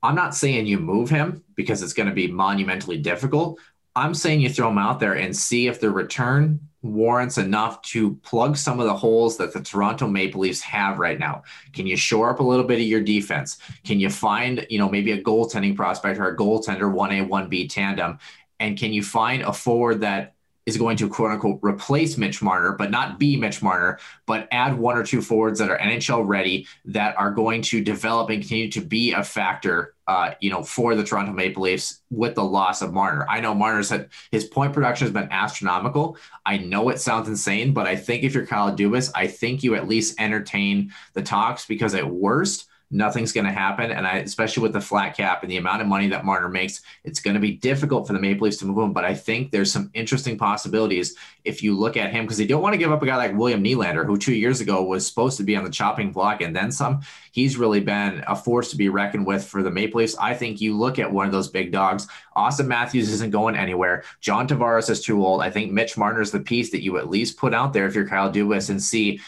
[0.02, 3.58] I'm not saying you move him because it's going to be monumentally difficult.
[3.94, 8.16] I'm saying you throw him out there and see if the return warrants enough to
[8.16, 11.42] plug some of the holes that the Toronto Maple Leafs have right now.
[11.72, 13.58] Can you shore up a little bit of your defense?
[13.84, 18.18] Can you find, you know, maybe a goaltending prospect or a goaltender 1A, 1B tandem?
[18.58, 20.34] And can you find a forward that
[20.66, 24.78] is going to quote unquote replace Mitch Marner, but not be Mitch Marner, but add
[24.78, 28.70] one or two forwards that are NHL ready that are going to develop and continue
[28.70, 32.82] to be a factor, uh, you know, for the Toronto Maple Leafs with the loss
[32.82, 33.26] of Marner.
[33.28, 36.16] I know Marner's had his point production has been astronomical.
[36.46, 39.74] I know it sounds insane, but I think if you're Kyle Dubas, I think you
[39.74, 43.90] at least entertain the talks because at worst, nothing's going to happen.
[43.90, 46.82] And I, especially with the flat cap and the amount of money that Marner makes,
[47.04, 48.92] it's going to be difficult for the Maple Leafs to move him.
[48.92, 52.62] But I think there's some interesting possibilities if you look at him because they don't
[52.62, 55.38] want to give up a guy like William Nylander, who two years ago was supposed
[55.38, 57.00] to be on the chopping block and then some.
[57.32, 60.16] He's really been a force to be reckoned with for the Maple Leafs.
[60.18, 62.06] I think you look at one of those big dogs.
[62.36, 64.04] Auston Matthews isn't going anywhere.
[64.20, 65.42] John Tavares is too old.
[65.42, 67.94] I think Mitch Marner is the piece that you at least put out there if
[67.94, 69.20] you're Kyle Dubas and see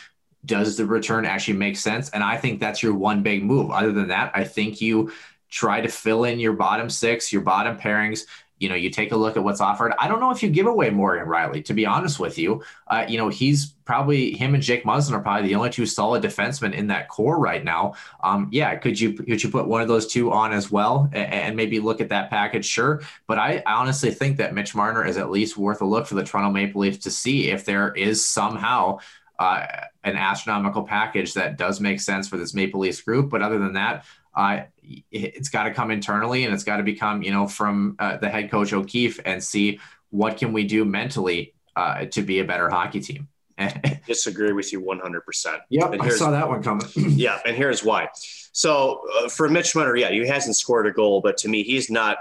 [0.45, 2.11] does the return actually make sense?
[2.11, 3.71] And I think that's your one big move.
[3.71, 5.13] Other than that, I think you
[5.51, 8.27] try to fill in your bottom six, your bottom pairings.
[8.59, 9.93] You know, you take a look at what's offered.
[9.99, 12.63] I don't know if you give away Morgan Rielly, to be honest with you.
[12.87, 16.23] Uh, you know, he's probably him and Jake Muzzin are probably the only two solid
[16.23, 17.95] defensemen in that core right now.
[18.23, 21.33] Um, yeah, could you could you put one of those two on as well and,
[21.33, 22.65] and maybe look at that package?
[22.65, 26.07] Sure, but I, I honestly think that Mitch Marner is at least worth a look
[26.07, 28.99] for the Toronto Maple Leafs to see if there is somehow
[29.39, 29.67] uh,
[30.05, 33.31] an astronomical package that does make sense for this Maple Leafs group.
[33.31, 34.05] But other than that,
[34.35, 34.63] uh,
[35.11, 38.29] it's got to come internally and it's got to become, you know, from uh, the
[38.29, 39.81] head coach O'Keefe and see
[40.11, 43.29] what can we do mentally uh, to be a better hockey team.
[44.07, 45.61] Disagree with you 100%.
[45.71, 46.87] Yep, I saw that one coming.
[46.97, 48.09] yeah, and here's why.
[48.53, 51.91] So uh, for Mitch Marner, yeah, he hasn't scored a goal, but to me, he's
[51.91, 52.19] not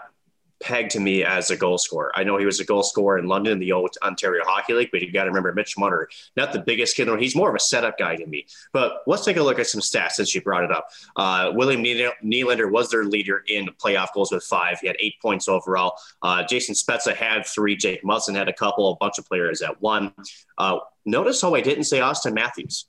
[0.63, 2.11] pegged to me as a goal scorer.
[2.15, 4.89] I know he was a goal scorer in London in the old Ontario Hockey League,
[4.91, 6.07] but you got to remember Mitch Marner,
[6.37, 7.09] not the biggest kid.
[7.19, 8.47] He's more of a setup guy to me.
[8.71, 10.87] But let's take a look at some stats since you brought it up.
[11.15, 14.79] Uh, William Nylander was their leader in playoff goals with five.
[14.79, 15.97] He had eight points overall.
[16.21, 17.75] Uh, Jason Spezza had three.
[17.75, 18.91] Jake Muzzin had a couple.
[18.91, 20.13] A bunch of players at one.
[20.57, 22.85] Uh, notice how I didn't say Auston Matthews.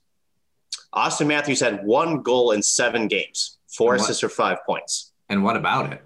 [0.95, 5.13] Auston Matthews had one goal in seven games, four assists for five points.
[5.29, 6.03] And what about it?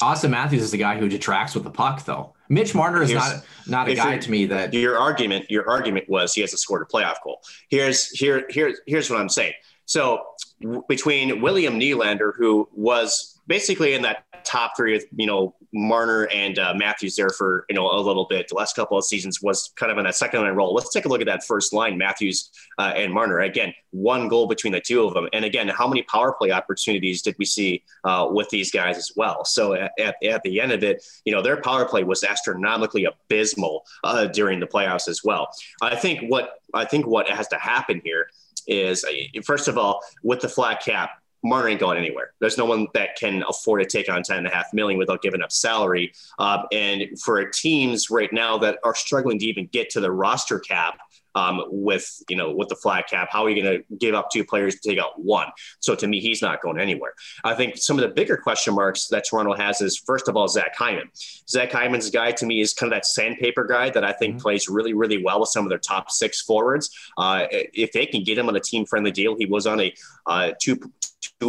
[0.00, 2.34] Auston Matthews is the guy who detracts with the puck, though.
[2.48, 6.08] Mitch Marner is Here's, not not a guy to me that your argument your argument
[6.08, 7.40] was he hasn't scored a playoff goal.
[7.68, 9.54] Here's here here here's what I'm saying.
[9.86, 10.22] So
[10.60, 16.28] w- between William Nylander, who was basically in that top three with you know Marner
[16.32, 18.48] and uh, Matthews there for you know a little bit.
[18.48, 20.74] The last couple of seasons was kind of in that second line role.
[20.74, 23.40] Let's take a look at that first line, Matthews uh, and Marner.
[23.40, 25.28] Again, one goal between the two of them.
[25.32, 29.12] And again, how many power play opportunities did we see uh, with these guys as
[29.16, 29.44] well?
[29.44, 33.04] So at, at, at, the end of it, you know their power play was astronomically
[33.04, 35.48] abysmal uh, during the playoffs as well.
[35.80, 38.28] I think what I think what has to happen here
[38.66, 39.04] is
[39.44, 42.32] first of all with the flat cap Marner ain't going anywhere.
[42.40, 45.22] There's no one that can afford to take on ten and a half million without
[45.22, 46.12] giving up salary.
[46.38, 50.58] Um, and for teams right now that are struggling to even get to the roster
[50.58, 50.98] cap
[51.34, 53.28] um, with you know with the flat cap.
[53.30, 55.48] How are you going to give up two players to take out one?
[55.80, 57.14] So to me, he's not going anywhere.
[57.44, 60.48] I think some of the bigger question marks that Toronto has is first of all
[60.48, 61.10] Zach Hyman.
[61.48, 64.42] Zach Hyman's guy to me is kind of that sandpaper guy that I think mm-hmm.
[64.42, 66.90] plays really really well with some of their top six forwards.
[67.16, 69.94] Uh, if they can get him on a team friendly deal, he was on a
[70.26, 70.78] uh, two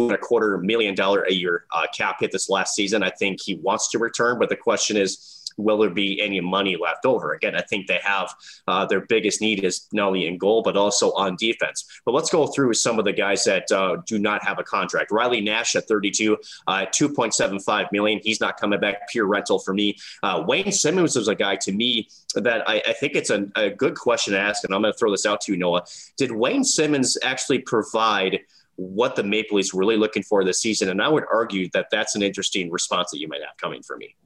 [0.02, 3.02] and a quarter million dollar a year uh, cap hit this last season.
[3.02, 6.76] I think he wants to return, but the question is will there be any money
[6.76, 7.32] left over?
[7.32, 8.34] Again, I think they have
[8.66, 11.84] uh, their biggest need is not only in goal, but also on defense.
[12.04, 15.10] But let's go through some of the guys that uh, do not have a contract.
[15.10, 18.20] Riley Nash at 32, uh, 2.75 million.
[18.22, 19.08] He's not coming back.
[19.08, 19.96] Pure rental for me.
[20.22, 23.70] Uh, Wayne Simmonds was a guy to me that I, I think it's a, a
[23.70, 25.84] good question to ask, and I'm going to throw this out to you, Noah.
[26.16, 28.40] Did Wayne Simmonds actually provide?
[28.76, 30.88] What the Maple Leafs really looking for this season.
[30.88, 33.96] And I would argue that that's an interesting response that you might have coming for
[33.96, 34.16] me.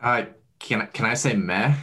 [0.00, 0.24] Uh,
[0.58, 1.74] can can I say meh?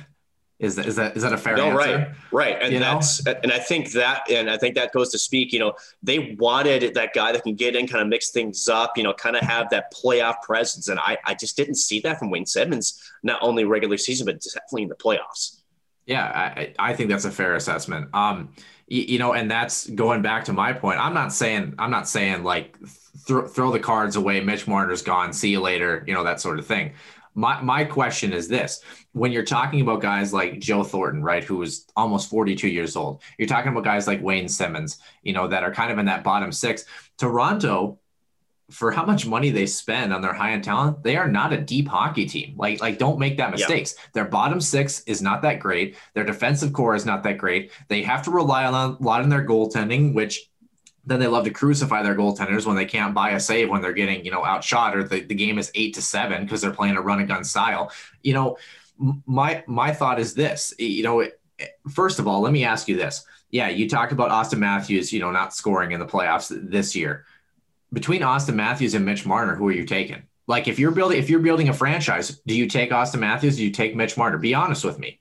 [0.59, 1.77] Is that is that is that a fair no, answer?
[1.77, 3.33] right, right, and you that's know?
[3.43, 5.53] and I think that and I think that goes to speak.
[5.53, 5.73] You know,
[6.03, 8.97] they wanted that guy that can get in, kind of mix things up.
[8.97, 12.19] You know, kind of have that playoff presence, and I I just didn't see that
[12.19, 13.01] from Wayne Simmonds.
[13.23, 15.61] Not only regular season, but definitely in the playoffs.
[16.05, 18.09] Yeah, I I think that's a fair assessment.
[18.13, 18.49] Um,
[18.89, 20.99] you, you know, and that's going back to my point.
[20.99, 22.75] I'm not saying I'm not saying like
[23.25, 24.41] throw throw the cards away.
[24.41, 25.31] Mitch Marner's gone.
[25.31, 26.03] See you later.
[26.07, 26.93] You know that sort of thing.
[27.35, 28.81] My my question is this:
[29.13, 33.21] when you're talking about guys like Joe Thornton, right, who is almost 42 years old,
[33.37, 36.23] you're talking about guys like Wayne Simmonds, you know, that are kind of in that
[36.23, 36.85] bottom six.
[37.17, 37.99] Toronto,
[38.69, 41.57] for how much money they spend on their high end talent, they are not a
[41.59, 42.55] deep hockey team.
[42.57, 43.95] Like, like don't make that mistakes.
[43.97, 44.13] Yep.
[44.13, 45.95] Their bottom six is not that great.
[46.13, 47.71] Their defensive core is not that great.
[47.87, 50.49] They have to rely on a lot in their goaltending, which
[51.05, 53.93] then they love to crucify their goaltenders when they can't buy a save when they're
[53.93, 56.97] getting, you know, outshot or the, the game is eight to seven because they're playing
[56.97, 57.91] a run and gun style.
[58.21, 58.57] You know,
[59.25, 61.27] my my thought is this, you know,
[61.89, 63.25] first of all, let me ask you this.
[63.49, 67.25] Yeah, you talked about Auston Matthews, you know, not scoring in the playoffs this year.
[67.91, 70.23] Between Auston Matthews and Mitch Marner, who are you taking?
[70.47, 73.57] Like if you're building if you're building a franchise, do you take Auston Matthews?
[73.57, 74.37] Do you take Mitch Marner?
[74.37, 75.19] Be honest with me.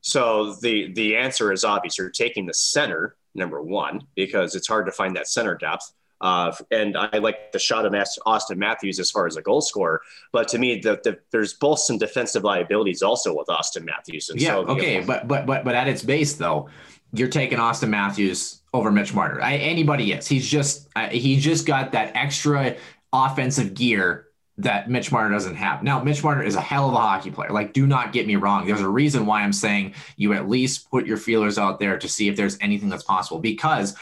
[0.00, 1.98] So the the answer is obvious.
[1.98, 5.92] You're taking the center number one, because it's hard to find that center depth.
[6.20, 10.00] Uh, and I like the shot of Auston Matthews as far as a goal scorer.
[10.32, 14.30] But to me, the, the, there's both some defensive liabilities also with Auston Matthews.
[14.30, 16.70] And yeah, so, okay, but but but but at its base, though,
[17.12, 19.40] you're taking Auston Matthews over Mitch Marner.
[19.40, 20.26] I, anybody is.
[20.26, 22.76] He's just uh, he just got that extra
[23.12, 24.26] offensive gear
[24.58, 25.82] that Mitch Marner doesn't have.
[25.82, 27.50] Now, Mitch Marner is a hell of a hockey player.
[27.50, 28.66] Like, do not get me wrong.
[28.66, 32.08] There's a reason why I'm saying you at least put your feelers out there to
[32.08, 33.94] see if there's anything that's possible because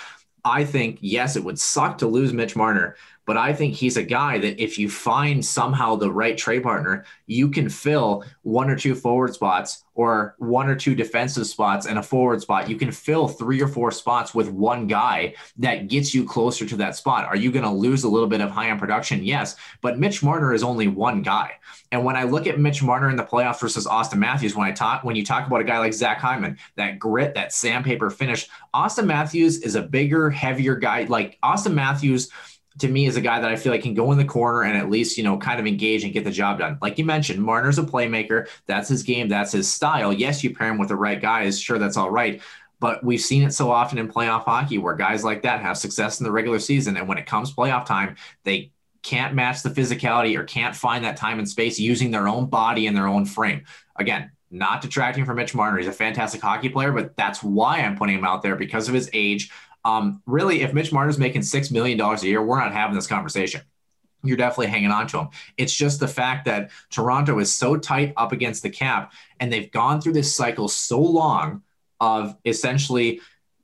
[0.44, 2.96] I think, yes, it would suck to lose Mitch Marner,
[3.26, 7.04] but I think he's a guy that if you find somehow the right trade partner,
[7.26, 11.98] you can fill one or two forward spots or one or two defensive spots and
[11.98, 12.68] a forward spot.
[12.68, 16.76] You can fill three or four spots with one guy that gets you closer to
[16.76, 17.26] that spot.
[17.26, 19.24] Are you going to lose a little bit of high end production?
[19.24, 21.52] Yes, but Mitch Marner is only one guy.
[21.92, 24.72] And when I look at Mitch Marner in the playoffs versus Auston Matthews, when I
[24.72, 28.48] talk, when you talk about a guy like Zach Hyman, that grit, that sandpaper finish,
[28.74, 31.04] Auston Matthews is a bigger, heavier guy.
[31.04, 32.30] Like Auston Matthews
[32.78, 34.76] to me is a guy that I feel like can go in the corner and
[34.76, 36.78] at least, you know, kind of engage and get the job done.
[36.82, 38.48] Like you mentioned, Marner's a playmaker.
[38.66, 39.28] That's his game.
[39.28, 40.12] That's his style.
[40.12, 41.60] Yes, you pair him with the right guys.
[41.60, 42.42] Sure, that's all right.
[42.80, 46.20] But we've seen it so often in playoff hockey where guys like that have success
[46.20, 46.96] in the regular season.
[46.96, 48.72] And when it comes playoff time, they
[49.02, 52.86] can't match the physicality or can't find that time and space using their own body
[52.86, 53.64] and their own frame.
[53.96, 55.78] Again, not detracting from Mitch Marner.
[55.78, 58.94] He's a fantastic hockey player, but that's why I'm putting him out there because of
[58.94, 59.50] his age,
[59.84, 63.60] um, really, if Mitch Marner's making $6 million a year, we're not having this conversation.
[64.22, 65.28] You're definitely hanging on to him.
[65.58, 69.70] It's just the fact that Toronto is so tight up against the cap, and they've
[69.70, 71.62] gone through this cycle so long
[72.00, 73.20] of essentially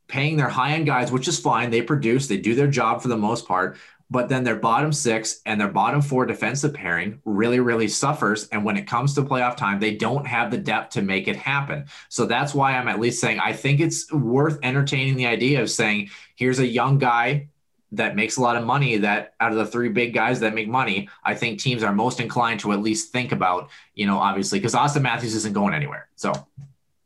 [0.07, 1.71] paying their high end guys, which is fine.
[1.71, 3.79] They produce, they do their job for the most part,
[4.11, 8.49] but then their bottom six and their bottom four defensive pairing really, really suffers.
[8.49, 11.37] And when it comes to playoff time, they don't have the depth to make it
[11.37, 11.87] happen.
[12.09, 15.71] So that's why I'm at least saying I think it's worth entertaining the idea of
[15.71, 17.49] saying, here's a young guy
[17.93, 20.69] that makes a lot of money that out of the three big guys that make
[20.69, 24.59] money, I think teams are most inclined to at least think about, you know, obviously,
[24.59, 26.09] because Auston Matthews isn't going anywhere.
[26.17, 26.33] So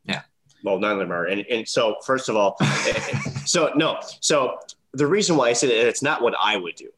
[0.04, 0.22] yeah.
[0.62, 1.26] Well, none of them are.
[1.26, 2.56] And, and so first of all,
[3.46, 4.58] so no, so
[4.94, 6.90] the reason why I say that it's not what I would do.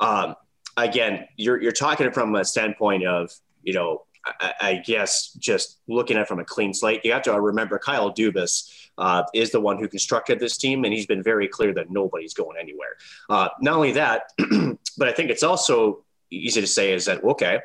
[0.00, 0.36] Um,
[0.76, 3.30] again, you're you're talking from a standpoint of
[3.62, 7.04] you know, I, I, guess just looking at it from a clean slate.
[7.04, 10.94] You have to remember Kyle Dubas uh, is the one who constructed this team, and
[10.94, 12.96] he's been very clear that nobody's going anywhere.
[13.28, 14.30] Uh, not only that,
[14.96, 17.60] but I think it's also easy to say is that okay,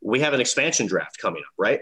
[0.00, 1.80] we have an expansion draft coming up, right?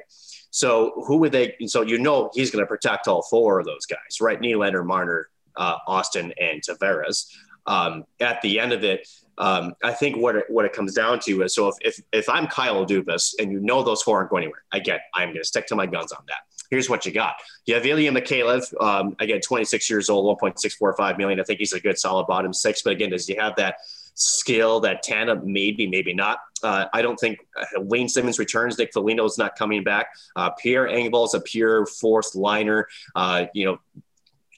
[0.51, 1.57] So who would they?
[1.67, 4.41] So you know he's going to protect all four of those guys, right?
[4.41, 7.33] Nylander, Marner, uh, Auston, and Tavares.
[7.67, 11.21] Um, at the end of it, um, I think what it, what it comes down
[11.21, 14.31] to is so if, if, if I'm Kyle Dubas and you know those four aren't
[14.31, 16.39] going anywhere, again, I'm going to stick to my guns on that.
[16.71, 17.35] Here's what you got.
[17.67, 21.39] You have Ilya Mikheyev, um, again, 26 years old, 1.645 million.
[21.39, 22.83] I think he's a good solid bottom six.
[22.83, 23.77] But again, does he have that
[24.15, 25.43] skill, that tandem?
[25.45, 26.39] Maybe, maybe not.
[26.63, 28.79] Uh, I don't think uh, Wayne Simmonds returns.
[28.79, 30.09] Nick Foligno's not coming back.
[30.35, 32.89] Uh, Pierre Engvall is a pure fourth liner.
[33.15, 33.79] Uh, you know,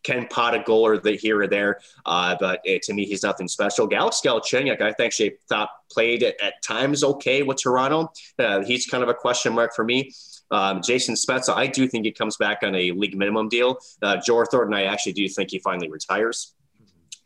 [0.02, 3.22] can pot a goal or the here or there, uh, but it, to me, he's
[3.22, 3.88] nothing special.
[3.92, 8.12] Alex Galchenyuk, I think actually thought played at, at times okay with Toronto.
[8.38, 10.12] Uh, he's kind of a question mark for me.
[10.50, 13.78] Um, Jason Spezza, I do think he comes back on a league minimum deal.
[14.00, 16.54] Uh, Joe Thornton, I actually do think he finally retires.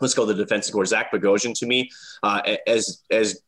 [0.01, 0.85] Let's go to the defensive core.
[0.85, 1.91] Zach Bogosian to me,
[2.23, 3.41] uh, as as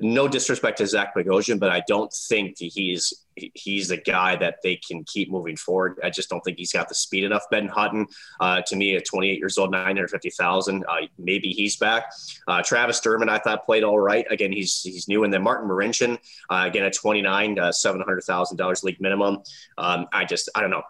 [0.00, 3.12] no disrespect to Zach Bogosian, but I don't think he's
[3.54, 5.98] he's a guy that they can keep moving forward.
[6.04, 7.42] I just don't think he's got the speed enough.
[7.50, 8.06] Ben Hutton,
[8.38, 12.12] uh, to me, at 28 years old, 950,000, uh, maybe he's back.
[12.46, 14.26] Uh, Travis Dermott, I thought played all right.
[14.30, 15.24] Again, he's he's new.
[15.24, 16.18] And then Martin Marincin,
[16.50, 19.38] uh, again at 29, uh, $700,000 league minimum.
[19.78, 20.82] Um, I just I don't know.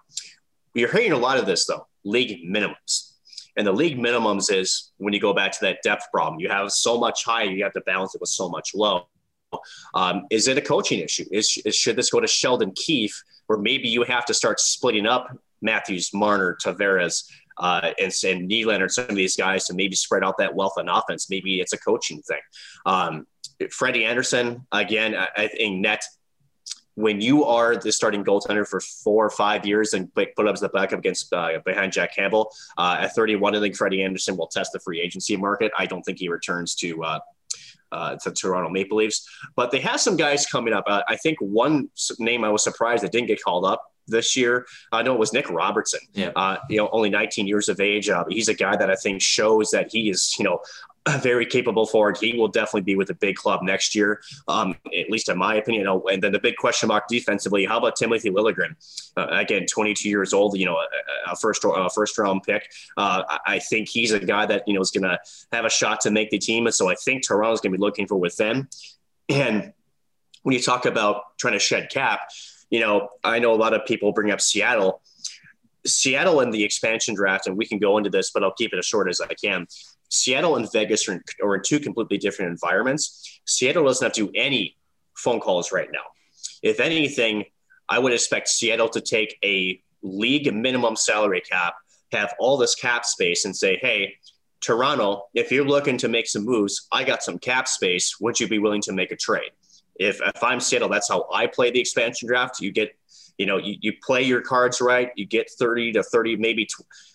[0.74, 3.13] You're hearing a lot of this though, league minimums.
[3.56, 6.40] And the league minimums is when you go back to that depth problem.
[6.40, 9.06] You have so much high, you have to balance it with so much low.
[9.94, 11.24] Um, is it a coaching issue?
[11.30, 15.06] Is, is, should this go to Sheldon Keefe, or maybe you have to start splitting
[15.06, 15.28] up
[15.62, 17.24] Matthews, Marner, Tavares,
[17.58, 20.88] uh, and, and Nylander, some of these guys to maybe spread out that wealth on
[20.88, 21.30] offense?
[21.30, 22.40] Maybe it's a coaching thing.
[22.84, 23.26] Um,
[23.70, 26.02] Freddie Andersen again, I, I think net
[26.94, 30.60] when you are the starting goaltender for four or five years and put up as
[30.60, 34.46] the backup against uh, behind Jack Campbell uh, at 31, I think Freddie Andersen will
[34.46, 35.72] test the free agency market.
[35.76, 37.18] I don't think he returns to uh,
[37.92, 40.84] uh, to Toronto Maple Leafs, but they have some guys coming up.
[40.86, 44.66] Uh, I think one name I was surprised that didn't get called up this year.
[44.92, 46.00] I know it was Nick Robertson.
[46.12, 46.32] Yeah.
[46.34, 48.08] Uh, you know, only 19 years of age.
[48.08, 50.60] Uh, he's a guy that I think shows that he is, you know,
[51.20, 52.16] very capable forward.
[52.16, 55.56] He will definitely be with a big club next year, um, at least in my
[55.56, 55.86] opinion.
[56.10, 58.74] And then the big question mark defensively: How about Timothy Liljegren?
[59.16, 60.56] Uh, again, 22 years old.
[60.58, 62.70] You know, a, a first a first round pick.
[62.96, 65.18] Uh, I think he's a guy that you know is going to
[65.52, 66.66] have a shot to make the team.
[66.66, 68.68] And so I think Toronto's going to be looking for with them.
[69.28, 69.72] And
[70.42, 72.20] when you talk about trying to shed cap,
[72.70, 75.00] you know, I know a lot of people bring up Seattle.
[75.86, 78.78] Seattle in the expansion draft, and we can go into this, but I'll keep it
[78.78, 79.66] as short as I can.
[80.08, 83.40] Seattle and Vegas are in, are in two completely different environments.
[83.46, 84.76] Seattle doesn't have to do any
[85.16, 86.04] phone calls right now.
[86.62, 87.44] If anything,
[87.88, 91.74] I would expect Seattle to take a league minimum salary cap,
[92.12, 94.14] have all this cap space, and say, hey,
[94.60, 98.18] Toronto, if you're looking to make some moves, I got some cap space.
[98.20, 99.50] Would you be willing to make a trade?
[99.96, 102.60] If, if I'm Seattle, that's how I play the expansion draft.
[102.60, 102.96] You get,
[103.38, 105.10] you know, you, you play your cards right.
[105.16, 106.68] You get 30 to 30, maybe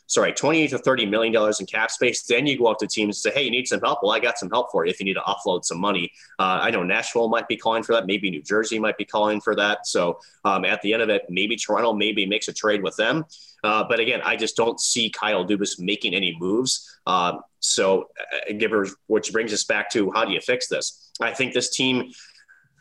[0.09, 2.24] sorry, 28 to 30 million dollars in cap space.
[2.24, 3.99] Then you go up to teams and say, hey, you need some help.
[4.01, 6.11] Well, I got some help for you if you need to offload some money.
[6.39, 8.07] Uh, I know Nashville might be calling for that.
[8.07, 9.86] Maybe New Jersey might be calling for that.
[9.86, 13.24] So um, at the end of it, maybe Toronto maybe makes a trade with them.
[13.63, 16.99] Uh, but again, I just don't see Kyle Dubas making any moves.
[17.05, 18.09] Um, so,
[18.49, 21.11] uh, which brings us back to how do you fix this?
[21.22, 22.11] I think this team,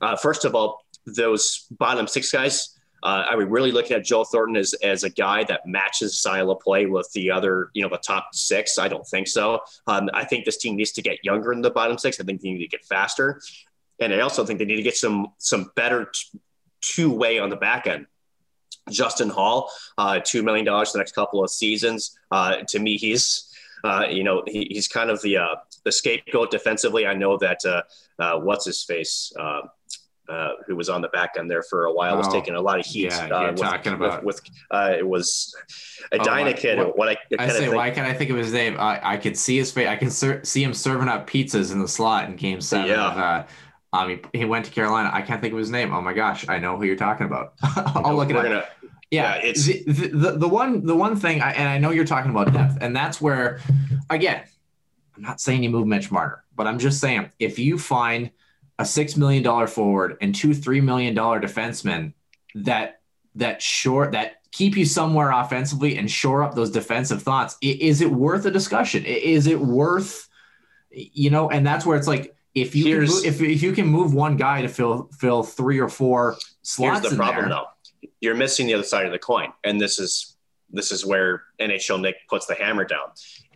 [0.00, 4.24] uh, first of all, those bottom six guys, uh, are we really looking at Joe
[4.24, 7.88] Thornton as, as a guy that matches style of play with the other, you know,
[7.88, 8.78] the top six?
[8.78, 9.60] I don't think so.
[9.86, 12.20] Um, I think this team needs to get younger in the bottom six.
[12.20, 13.40] I think they need to get faster,
[14.00, 16.40] and I also think they need to get some some better t-
[16.80, 18.06] two way on the back end.
[18.90, 22.18] Justin Holl, uh, two million dollars the next couple of seasons.
[22.30, 23.52] Uh, to me, he's
[23.84, 27.06] uh, you know he, he's kind of the uh, the scapegoat defensively.
[27.06, 27.64] I know that
[28.18, 29.32] uh, what's his face
[30.28, 32.60] uh, who was on the back end there for a while, was oh, taking a
[32.60, 33.04] lot of heat.
[33.04, 35.54] Yeah, uh, with, talking about with, with uh, it was
[36.12, 36.78] a oh, kid.
[36.78, 38.76] What, what I, I say, why can't I think of his name?
[38.78, 39.88] I, I could see his face.
[39.88, 42.88] I can ser- see him serving up pizzas in the slot in Game Seven.
[42.88, 43.10] Yeah.
[43.10, 43.46] Of, uh,
[43.92, 45.10] um, he, he, went to Carolina.
[45.12, 45.94] I can't think of his name.
[45.94, 47.54] Oh my gosh, I know who you're talking about.
[47.62, 48.42] I'll look it up.
[48.42, 48.64] Gonna,
[49.10, 52.04] yeah, yeah, it's the, the, the one the one thing, I, and I know you're
[52.04, 53.60] talking about depth, and that's where,
[54.10, 54.42] again,
[55.16, 58.30] I'm not saying you move Mitch Marner, but I'm just saying if you find
[58.78, 62.12] a six million dollar forward and two three million dollar defensemen
[62.54, 63.00] that
[63.34, 68.10] that short that keep you somewhere offensively and shore up those defensive thoughts is it
[68.10, 69.04] worth a discussion?
[69.04, 70.28] Is it worth
[70.90, 73.86] you know and that's where it's like if you can move, if, if you can
[73.86, 78.08] move one guy to fill fill three or four slots here's the problem there, though.
[78.20, 80.36] You're missing the other side of the coin and this is
[80.70, 83.10] this is where nhl nick puts the hammer down.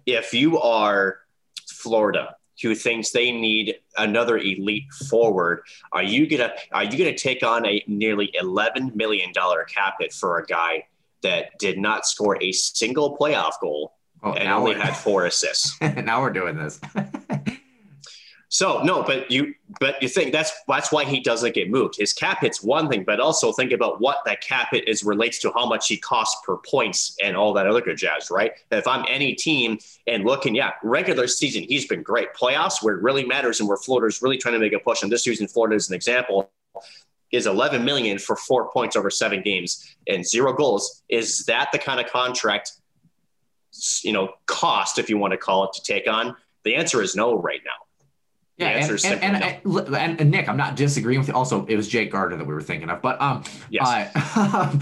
[0.05, 1.21] If you are
[1.69, 7.43] florida who thinks they need another elite forward, are you gonna are you gonna take
[7.43, 10.85] on a nearly eleven million dollar cap hit for a guy
[11.23, 13.95] that did not score a single playoff goal
[14.25, 15.81] Oh, and only had four assists?
[15.81, 16.81] now we're doing this.
[18.53, 21.97] So no, but you but you think that's that's why he doesn't get moved.
[21.97, 25.39] His cap hit's one thing, but also think about what that cap hit is relates
[25.39, 28.53] to how much he costs per points and all that other good jazz, right?
[28.71, 32.35] If I'm any team and looking, yeah, regular season he's been great.
[32.35, 35.11] Playoffs where it really matters and where Florida's really trying to make a push, and
[35.11, 36.51] this using Florida as an example,
[37.31, 41.03] is 11 million for four points over seven games and zero goals.
[41.09, 42.73] Is that the kind of contract,
[44.03, 46.37] you know, cost if you want to call it to take on?
[46.65, 47.73] The answer is no right now.
[48.63, 49.81] The Yeah, answer and, and, and, no.
[49.95, 51.35] and Nick, I'm not disagreeing with you.
[51.35, 53.87] Also, it was Jake Gardiner that we were thinking of, but um, Yes.
[53.87, 54.73] uh,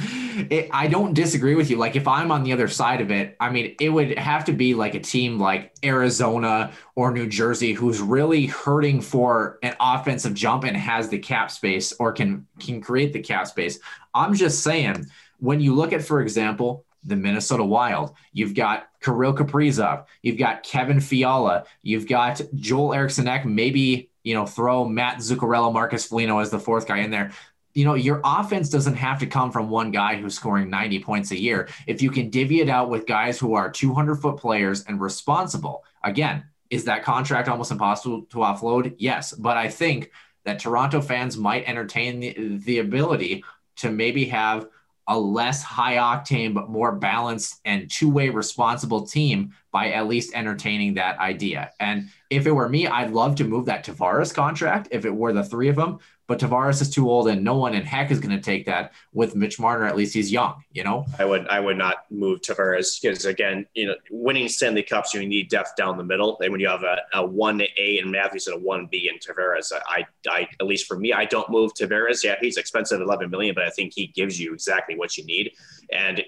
[0.50, 1.76] it, I don't disagree with you.
[1.76, 4.52] Like, if I'm on the other side of it, I mean, it would have to
[4.52, 10.34] be like a team like Arizona or New Jersey who's really hurting for an offensive
[10.34, 13.78] jump and has the cap space or can can create the cap space.
[14.14, 15.06] I'm just saying,
[15.38, 18.14] when you look at, for example, the Minnesota Wild.
[18.32, 20.04] You've got Kirill Kaprizov.
[20.22, 21.64] You've got Kevin Fiala.
[21.82, 23.46] You've got Joel Eriksson Ek.
[23.46, 27.32] Maybe, you know, throw Matt Zuccarello, Marcus Foligno as the fourth guy in there.
[27.72, 31.30] You know, your offense doesn't have to come from one guy who's scoring 90 points
[31.30, 31.68] a year.
[31.86, 35.84] If you can divvy it out with guys who are 200 foot players and responsible,
[36.02, 38.94] again, is that contract almost impossible to offload?
[38.98, 39.32] Yes.
[39.32, 40.10] But I think
[40.44, 43.44] that Toronto fans might entertain the, the ability
[43.76, 44.66] to maybe have
[45.10, 50.94] a less high octane but more balanced and two-way responsible team by at least entertaining
[50.94, 51.72] that idea.
[51.80, 55.32] And if it were me, I'd love to move that Tavares contract if it were
[55.32, 55.98] the three of them.
[56.30, 58.92] But Tavares is too old, and no one in heck is going to take that.
[59.12, 61.04] With Mitch Marner, at least he's young, you know.
[61.18, 65.26] I would I would not move Tavares because again, you know, winning Stanley Cups, you
[65.26, 66.38] need depth down the middle.
[66.40, 69.18] And when you have a, a one A and Matthews and a one B and
[69.18, 72.22] Tavares, I, I at least for me, I don't move Tavares.
[72.22, 75.50] Yeah, he's expensive, eleven million, but I think he gives you exactly what you need.
[75.92, 76.22] And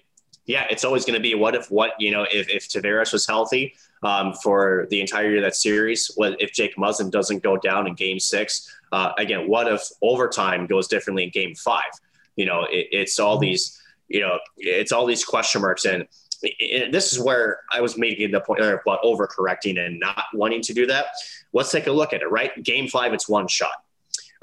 [0.46, 3.24] yeah, it's always going to be what if what you know if if Tavares was
[3.24, 7.56] healthy um, for the entire year of that series, what if Jake Muzzin doesn't go
[7.56, 8.68] down in Game Six?
[8.92, 11.90] Uh, again, what if overtime goes differently in Game Five?
[12.36, 13.82] You know, it, it's all these
[14.12, 15.84] you know, it's all these question marks.
[15.86, 16.06] And
[16.42, 20.74] it, this is where I was making the point about overcorrecting and not wanting to
[20.74, 21.06] do that.
[21.52, 22.62] Let's take a look at it, right?
[22.62, 23.72] Game five, it's one shot.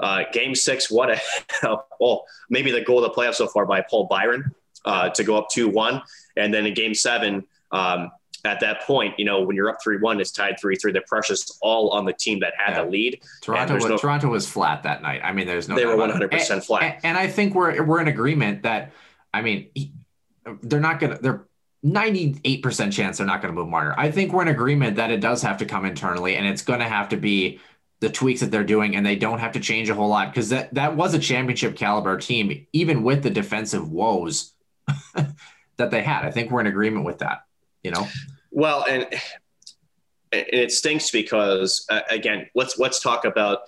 [0.00, 1.20] Uh, game six, what a,
[2.00, 4.52] oh, maybe the goal of the playoffs so far by Paul Byron
[4.84, 6.02] uh, to go up 2 1.
[6.36, 8.10] And then in game seven, um,
[8.44, 10.92] at that point, you know, when you're up 3 1, it's tied 3 3.
[10.92, 12.84] The pressure's all on the team that had Yeah.
[12.84, 13.20] the lead.
[13.42, 15.20] Toronto was, no- Toronto was flat that night.
[15.24, 16.82] I mean, there's no They were 100% And- flat.
[16.82, 18.92] And, and I think we're we're in agreement that
[19.34, 19.68] I mean
[20.62, 21.44] they're not gonna they're
[21.84, 23.94] 98% chance they're not going to move Marner.
[23.96, 26.80] I think we're in agreement that it does have to come internally and it's going
[26.80, 27.58] to have to be
[28.00, 30.50] the tweaks that they're doing and they don't have to change a whole lot because
[30.50, 34.52] that that was a championship caliber team even with the defensive woes
[35.76, 36.24] that they had.
[36.24, 37.44] I think we're in agreement with that,
[37.82, 38.06] you know.
[38.50, 39.06] Well, and
[40.32, 43.60] and it stinks because uh, again, let's let's talk about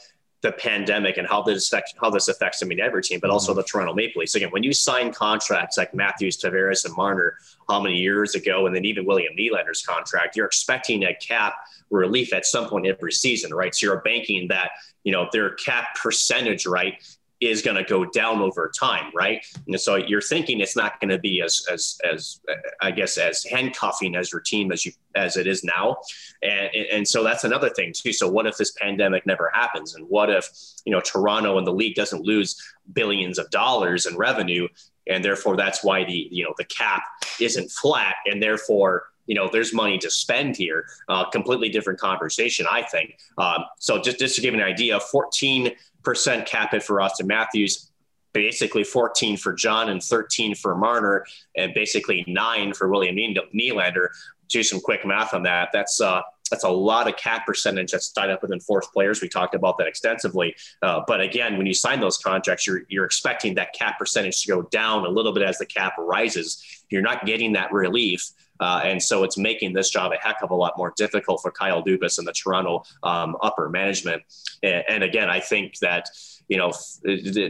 [0.42, 3.54] the pandemic and how this affects how this affects I mean every team, but also
[3.54, 4.34] the Toronto Maple Leafs.
[4.34, 7.36] Again, when you sign contracts like Matthews, Tavares, and Marner,
[7.68, 11.54] how many years ago, and then even William Nylander's contract, you're expecting a cap
[11.90, 13.74] relief at some point every season, right?
[13.74, 14.72] So you're banking that
[15.04, 16.94] you know their cap percentage, right,
[17.42, 19.44] is going to go down over time, right?
[19.66, 22.40] And so you're thinking it's not going to be as as as
[22.80, 25.96] I guess as handcuffing as your team as you as it is now,
[26.42, 28.12] and and so that's another thing too.
[28.12, 30.48] So what if this pandemic never happens, and what if
[30.84, 32.56] you know Toronto and the league doesn't lose
[32.92, 34.68] billions of dollars in revenue,
[35.08, 37.02] and therefore that's why the you know the cap
[37.40, 40.86] isn't flat, and therefore you know there's money to spend here.
[41.08, 43.18] Uh, completely different conversation, I think.
[43.36, 45.72] Um, so just just to give an idea, 14
[46.02, 47.90] percent cap hit for Auston Matthews,
[48.32, 51.24] basically 14 for John and 13 for Marner,
[51.56, 54.08] and basically nine for William Nylander.
[54.48, 55.70] Do some quick math on that.
[55.72, 56.22] That's uh,
[56.52, 59.22] that's a lot of cap percentage that's tied up within fourth players.
[59.22, 60.54] We talked about that extensively.
[60.82, 64.48] Uh, but again, when you sign those contracts, you're you're expecting that cap percentage to
[64.48, 66.84] go down a little bit as the cap rises.
[66.90, 68.28] You're not getting that relief.
[68.62, 71.50] Uh, and so it's making this job a heck of a lot more difficult for
[71.50, 74.22] Kyle Dubas and the Toronto um, upper management.
[74.62, 76.08] And, and again, I think that
[76.52, 76.70] you know,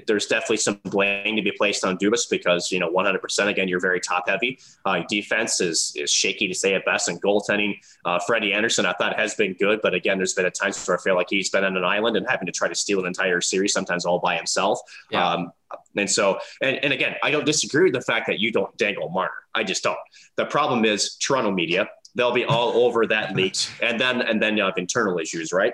[0.06, 3.80] there's definitely some blame to be placed on Dubas because, you know, 100% again, you're
[3.80, 4.60] very top heavy.
[4.84, 7.74] Uh, defense is, is shaky to say at best, and goaltending.
[8.04, 10.96] Uh, Freddie Andersen, I thought has been good, but again, there's been at times where
[10.96, 13.06] I feel like he's been on an island and having to try to steal an
[13.06, 14.78] entire series, sometimes all by himself.
[15.10, 15.28] Yeah.
[15.28, 15.52] Um,
[15.96, 19.08] and so, and, and again, I don't disagree with the fact that you don't dangle
[19.08, 19.32] Marner.
[19.52, 19.98] I just don't.
[20.36, 24.56] The problem is Toronto media they'll be all over that leak, and then and then
[24.56, 25.72] you have internal issues, right?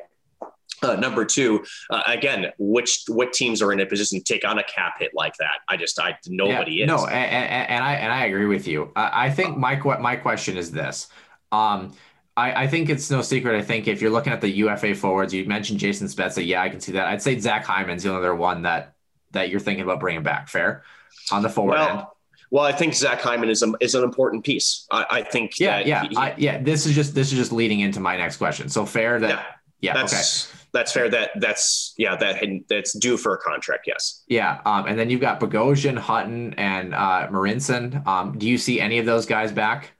[0.82, 4.58] Uh, number two, uh, again, which what teams are in a position to take on
[4.58, 5.60] a cap hit like that?
[5.68, 6.88] I just, I nobody yeah, is.
[6.88, 8.92] No, and, and, I and I agree with you.
[8.94, 11.08] I, I think my my question is this.
[11.50, 11.92] Um,
[12.36, 13.56] I, I think it's no secret.
[13.56, 16.46] I think if you're looking at the UFA forwards, you mentioned Jason Spezza.
[16.46, 17.08] Yeah, I can see that.
[17.08, 18.94] I'd say Zach Hyman's the other one that
[19.32, 20.48] that you're thinking about bringing back.
[20.48, 20.84] Fair
[21.32, 22.06] on the forward well, end.
[22.50, 24.86] Well, I think Zach Hyman is a, is an important piece.
[24.90, 25.58] I, I think.
[25.58, 26.62] Yeah, yeah, he, I, yeah.
[26.62, 28.68] This is just this is just leading into my next question.
[28.68, 29.28] So fair that.
[29.28, 29.42] Yeah,
[29.80, 30.57] yeah that's, okay.
[30.72, 31.08] That's fair.
[31.08, 32.16] That that's yeah.
[32.16, 33.84] That that's due for a contract.
[33.86, 34.24] Yes.
[34.28, 34.60] Yeah.
[34.64, 38.06] Um, and then you've got Bogosian, Hutton, and uh, Marincin.
[38.06, 39.92] Um, do you see any of those guys back?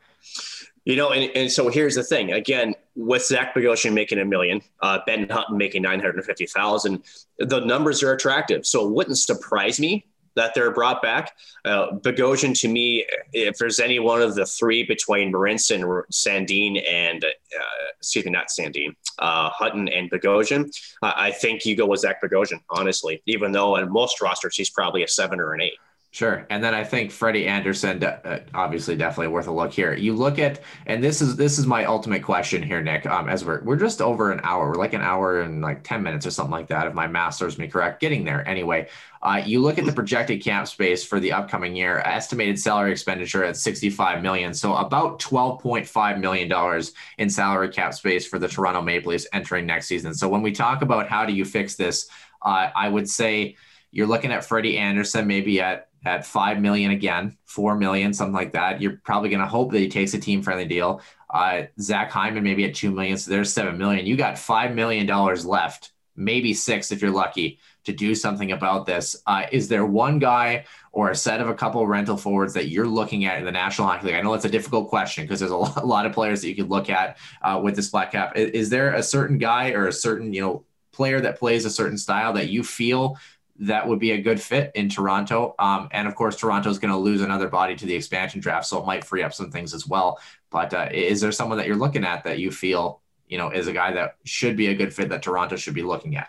[0.84, 2.32] You know, and, and so here's the thing.
[2.32, 7.02] Again, with Zach Bogosian making a million, uh, Ben Hutton making nine hundred fifty thousand,
[7.38, 8.66] the numbers are attractive.
[8.66, 10.06] So it wouldn't surprise me
[10.38, 11.32] that they're brought back.
[11.64, 17.24] Uh, Bogosian, to me, if there's any one of the three between Marincin, Sandin, and
[17.24, 20.70] uh, excuse me, not Sandin, uh, Hutton and Bogosian,
[21.02, 25.02] I think you go with Zach Bogosian, honestly, even though in most rosters he's probably
[25.02, 25.78] a seven or an eight.
[26.10, 26.46] Sure.
[26.48, 29.92] And then I think Freddie Andersen, uh, obviously, definitely worth a look here.
[29.92, 33.04] You look at, and this is this is my ultimate question here, Nick.
[33.04, 36.02] Um, as we're we're just over an hour, we're like an hour and like ten
[36.02, 38.00] minutes or something like that, if my math serves me correct.
[38.00, 38.88] Getting there anyway.
[39.20, 43.44] Uh, you look at the projected cap space for the upcoming year, estimated salary expenditure
[43.44, 48.80] at 65 million, so about 12.5 million dollars in salary cap space for the Toronto
[48.80, 50.14] Maple Leafs entering next season.
[50.14, 52.08] So when we talk about how do you fix this,
[52.40, 53.56] uh, I would say
[53.90, 58.52] you're looking at Freddie Anderson maybe at at five million again, four million, something like
[58.52, 58.80] that.
[58.80, 61.00] You're probably going to hope that he takes a team friendly deal.
[61.30, 64.06] Uh, Zach Hyman maybe at two million, so there's seven million.
[64.06, 68.86] You got five million dollars left, maybe six if you're lucky, to do something about
[68.86, 69.16] this.
[69.26, 72.68] Uh, is there one guy or a set of a couple of rental forwards that
[72.68, 74.14] you're looking at in the National Hockey League?
[74.14, 76.70] I know it's a difficult question because there's a lot of players that you could
[76.70, 78.36] look at uh, with this flat cap.
[78.36, 81.70] Is, is there a certain guy or a certain you know player that plays a
[81.70, 83.16] certain style that you feel
[83.58, 85.54] that would be a good fit in Toronto.
[85.58, 88.66] Um, and of course, Toronto is going to lose another body to the expansion draft,
[88.66, 90.20] so it might free up some things as well.
[90.50, 93.66] But uh, is there someone that you're looking at that you feel, you know, is
[93.66, 96.28] a guy that should be a good fit that Toronto should be looking at?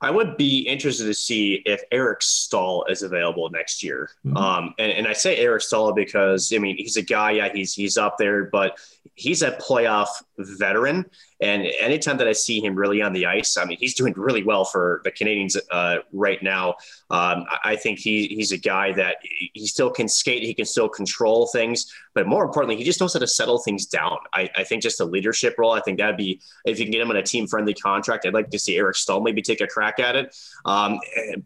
[0.00, 4.10] I would be interested to see if Eric Staal is available next year.
[4.24, 4.36] Mm-hmm.
[4.36, 7.74] Um, and, and I say Eric Staal because I mean he's a guy, yeah, he's
[7.74, 8.78] he's up there, but
[9.14, 11.06] he's a playoff veteran.
[11.40, 14.42] And anytime that I see him really on the ice, I mean, he's doing really
[14.42, 16.74] well for the Canadiens uh, right now.
[17.10, 20.88] Um, I think he, he's a guy that he still can skate, he can still
[20.88, 24.18] control things, but more importantly, he just knows how to settle things down.
[24.34, 27.00] I, I think just a leadership role, I think that'd be, if you can get
[27.00, 29.68] him on a team friendly contract, I'd like to see Eric Staal maybe take a
[29.68, 30.36] crack at it.
[30.64, 30.98] Um,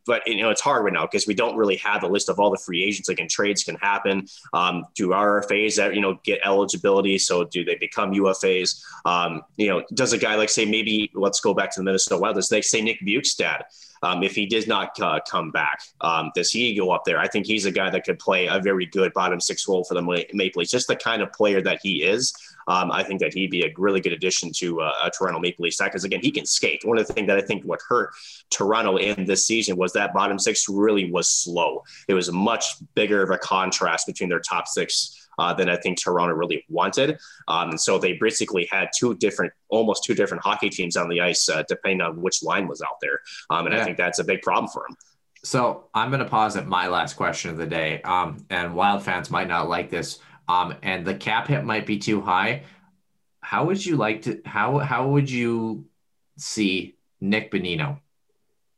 [0.07, 2.41] but, you know, it's hard right now because we don't really have the list of
[2.41, 3.09] all the free agents.
[3.09, 4.27] Like, and trades can happen.
[4.55, 7.19] Um, do RFAs that, you know, get eligibility?
[7.19, 8.83] So do they become UFAs?
[9.05, 12.21] Um, you know, does a guy like say maybe let's go back to the Minnesota
[12.21, 12.37] Wild?
[12.37, 13.63] Does they say Nick Bjugstad?
[14.03, 17.19] Um, if he does not uh, come back, um, does he go up there?
[17.19, 19.95] I think he's a guy that could play a very good bottom six role for
[19.95, 20.73] the Maple Leafs.
[20.73, 22.35] Just the kind of player that he is.
[22.69, 25.65] Um, I think that he'd be a really good addition to uh, a Toronto Maple
[25.65, 26.85] Leafs because again, he can skate.
[26.85, 28.11] One of the things that I think what hurt
[28.51, 31.83] Toronto in this season was that bottom six really was slow.
[32.09, 35.99] It was much bigger of a contrast between their top six uh, than I think
[35.99, 37.19] Toronto really wanted.
[37.49, 41.21] Um, and so they basically had two different, almost two different hockey teams on the
[41.21, 43.21] ice, uh, depending on which line was out there.
[43.51, 43.81] Um, and yeah.
[43.81, 44.97] I think that's a big problem for them.
[45.45, 48.01] So I'm going to pause at my last question of the day.
[48.03, 50.21] Um, and Wild fans might not like this.
[50.49, 52.63] Um, and the cap hit might be too high.
[53.41, 54.41] How would you like to?
[54.45, 55.87] How how would you
[56.37, 57.99] see Nick Bonino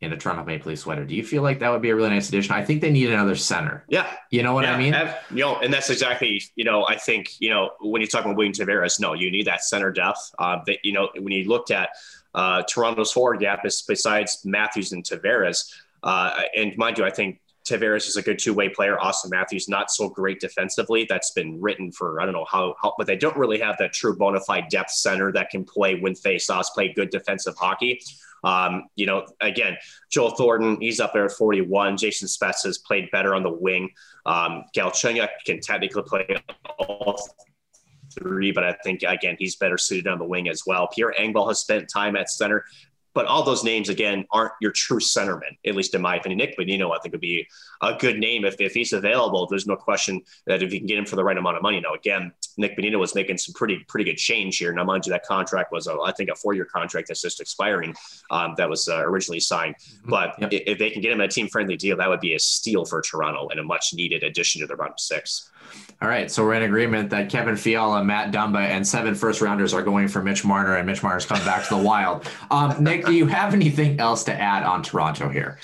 [0.05, 1.05] in a Toronto Maple Leaf sweater.
[1.05, 2.53] Do you feel like that would be a really nice addition?
[2.55, 3.85] I think they need another center.
[3.89, 4.11] Yeah.
[4.31, 4.93] You know what yeah, I mean?
[4.93, 8.25] Have, you know, and that's exactly, you know, I think, you know, when you talk
[8.25, 10.35] about William Tavares, no, you need that center depth.
[10.39, 11.91] Uh, that, you know, when you looked at
[12.35, 15.73] uh, Toronto's forward gap is besides Matthews and Tavares,
[16.03, 18.97] uh, and mind you, I think Tavares is a good two-way player.
[18.97, 21.07] Auston Matthews not so great defensively.
[21.09, 23.93] That's been written for I don't know how, how but they don't really have that
[23.93, 28.01] true bona fide depth center that can play win face-offs, play good defensive hockey.
[28.45, 29.77] Um, you know, again,
[30.13, 31.97] Joel Thornton, he's up there at 41.
[31.97, 33.91] Jason Spezza has played better on the wing.
[34.27, 36.27] Um, Galchenyuk can technically play
[36.79, 37.19] all
[38.13, 40.89] three, but I think again he's better suited on the wing as well.
[40.89, 42.65] Pierre Engvall has spent time at center.
[43.15, 46.39] But all those names again aren't your true centermen, at least in my opinion.
[46.39, 47.47] Nick Bonino, I think, would be
[47.81, 49.47] a good name if, if he's available.
[49.47, 51.81] There's no question that if you can get him for the right amount of money.
[51.81, 54.73] Now, again, Nick Bonino was making some pretty pretty good change here.
[54.73, 57.41] Now, mind you, that contract was, a, I think, a four year contract that's just
[57.41, 57.95] expiring.
[58.31, 59.77] Um, that was uh, originally signed.
[59.77, 60.11] Mm-hmm.
[60.11, 60.51] But yep.
[60.53, 63.01] if they can get him a team friendly deal, that would be a steal for
[63.01, 65.51] Toronto and a much needed addition to their bottom six.
[66.05, 69.73] All right, so we're in agreement that Kevin Fiala, Matt Dumba, and seven first rounders
[69.73, 72.29] are going for Mitch Marner, and Mitch Marner's coming back to the Wild.
[72.51, 75.59] Um, Nick, do you have anything else to add on Toronto here?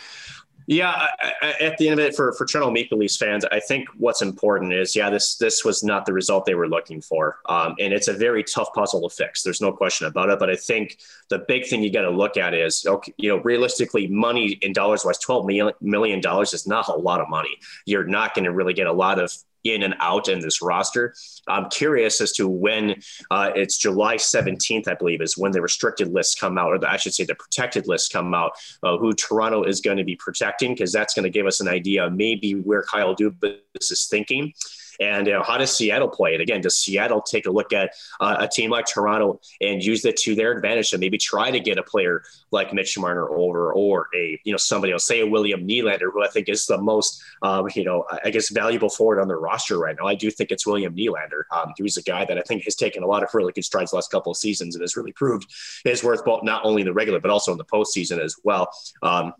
[0.66, 3.60] Yeah, I, I, at the end of it, for for Toronto Maple Leafs fans, I
[3.60, 7.36] think what's important is, yeah, this this was not the result they were looking for,
[7.46, 9.42] um, and it's a very tough puzzle to fix.
[9.42, 10.38] There's no question about it.
[10.38, 13.42] But I think the big thing you got to look at is, okay, you know,
[13.42, 15.44] realistically, money in dollars wise, twelve
[15.82, 17.58] million dollars is not a lot of money.
[17.84, 21.14] You're not going to really get a lot of in and out in this roster.
[21.48, 23.00] I'm curious as to when
[23.30, 26.90] uh, it's July 17th, I believe, is when the restricted lists come out, or the,
[26.90, 30.16] I should say the protected lists come out, uh, who Toronto is going to be
[30.16, 34.52] protecting, because that's going to give us an idea maybe where Kyle Dubas is thinking.
[35.00, 36.40] And you know, how does Seattle play it?
[36.40, 40.16] Again, does Seattle take a look at uh, a team like Toronto and use it
[40.18, 44.08] to their advantage and maybe try to get a player like Mitch Marner over or
[44.14, 47.22] a, you know, somebody else, say a William Nylander, who I think is the most,
[47.42, 50.06] um, you know, I guess valuable forward on the roster right now.
[50.06, 51.42] I do think it's William Nylander.
[51.50, 53.92] Um, he's a guy that I think has taken a lot of really good strides
[53.92, 55.50] the last couple of seasons and has really proved
[55.84, 58.70] his worth both not only in the regular, but also in the postseason as well.
[59.02, 59.32] Um,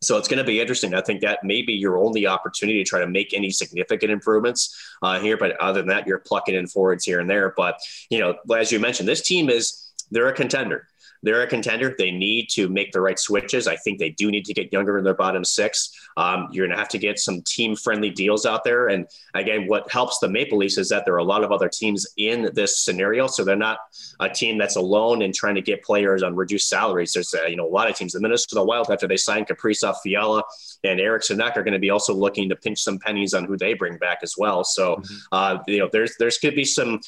[0.00, 0.94] so it's going to be interesting.
[0.94, 4.76] I think that may be your only opportunity to try to make any significant improvements
[5.02, 5.36] uh, here.
[5.36, 7.54] But other than that, you're plucking in forwards here and there.
[7.56, 7.80] But,
[8.10, 10.86] you know, as you mentioned, this team is, they're a contender
[11.24, 11.94] they're a contender.
[11.96, 13.66] They need to make the right switches.
[13.66, 15.90] I think they do need to get younger in their bottom six.
[16.18, 18.88] Um, you're going to have to get some team friendly deals out there.
[18.88, 21.68] And again, what helps the Maple Leafs is that there are a lot of other
[21.68, 23.26] teams in this scenario.
[23.26, 23.78] So they're not
[24.20, 27.14] a team that's alone in trying to get players on reduced salaries.
[27.14, 28.12] There's uh, you know a lot of teams.
[28.12, 30.42] The Minnesota Wild after they signed Kaprizov, Fiala,
[30.84, 33.56] and Eriksson Ek are going to be also looking to pinch some pennies on who
[33.56, 34.62] they bring back as well.
[34.62, 35.14] So mm-hmm.
[35.32, 37.00] uh, you know there's there's could be some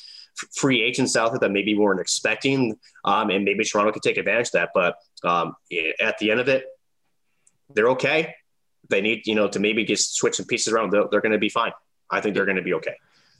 [0.54, 4.48] free agents out there that maybe weren't expecting, um, and maybe Toronto could take advantage
[4.48, 4.70] of that.
[4.74, 5.56] But um,
[6.00, 6.64] at the end of it,
[7.74, 8.34] they're okay.
[8.88, 10.92] They need, you know, to maybe just switch some pieces around.
[10.92, 11.72] They're, they're going to be fine.
[12.10, 12.94] I think they're going to be okay.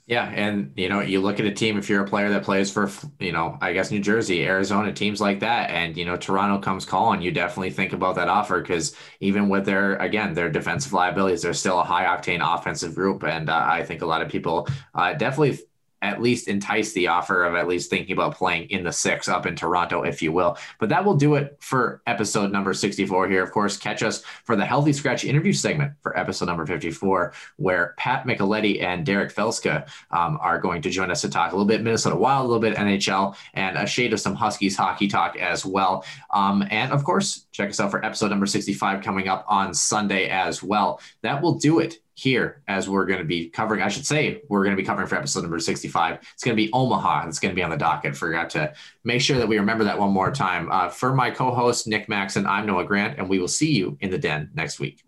[0.09, 2.71] Yeah, and you know, you look at a team if you're a player that plays
[2.71, 6.63] for, you know, I guess New Jersey, Arizona, teams like that, and you know, Toronto
[6.63, 10.93] comes calling, you definitely think about that offer because even with their again their defensive
[10.93, 14.29] liabilities, they're still a high octane offensive group, and uh, I think a lot of
[14.29, 15.59] people uh, definitely
[16.03, 19.47] at least entice the offer of at least thinking about playing in the six up
[19.47, 20.59] in Toronto, if you will.
[20.79, 23.43] But that will do it for episode number 64 here.
[23.43, 27.95] Of course, catch us for the Healthy Scratch interview segment for episode number 54, where
[27.97, 31.67] Pat Micheletti and Derek Felska um, are going to join us to talk a little
[31.67, 35.37] bit Minnesota Wild, a little bit NHL, and a shade of some Huskies hockey talk
[35.37, 36.05] as well.
[36.31, 40.29] Um, and of course, check us out for episode number 65 coming up on Sunday
[40.29, 41.01] as well.
[41.23, 43.83] That will do it here as we're going to be covering.
[43.83, 46.19] I should say we're going to be covering for episode number 65.
[46.33, 47.21] It's going to be Omaha.
[47.21, 48.17] and It's going to be on the docket.
[48.17, 48.73] Forgot to
[49.05, 50.73] make sure that we remember that one more time.
[50.73, 53.99] Uh, for my co host, Nick Maxon, I'm Noah Grant, and we will see you
[54.01, 55.05] in the den next week.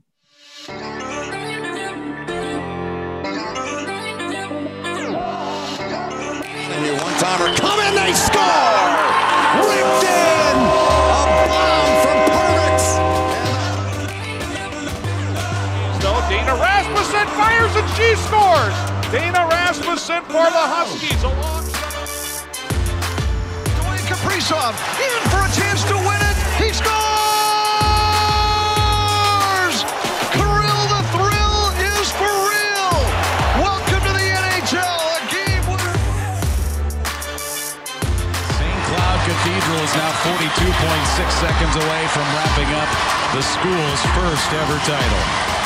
[7.01, 8.43] one timer coming, they score!
[9.65, 10.78] Ripped in!
[16.99, 18.75] Rasmussen fires and she scores.
[19.15, 21.23] Dana Rasmussen for the Huskies.
[23.79, 26.35] Dwayne Kaprizov in for a chance to win it.
[26.59, 26.99] He scores!
[30.35, 32.91] Kirill the thrill is for real.
[33.63, 34.99] Welcome to the NHL.
[35.15, 35.95] A game winner.
[38.59, 38.81] St.
[38.91, 40.67] Cloud Cathedral is now 42.6
[41.47, 42.91] seconds away from wrapping up
[43.39, 45.58] the school's first ever title.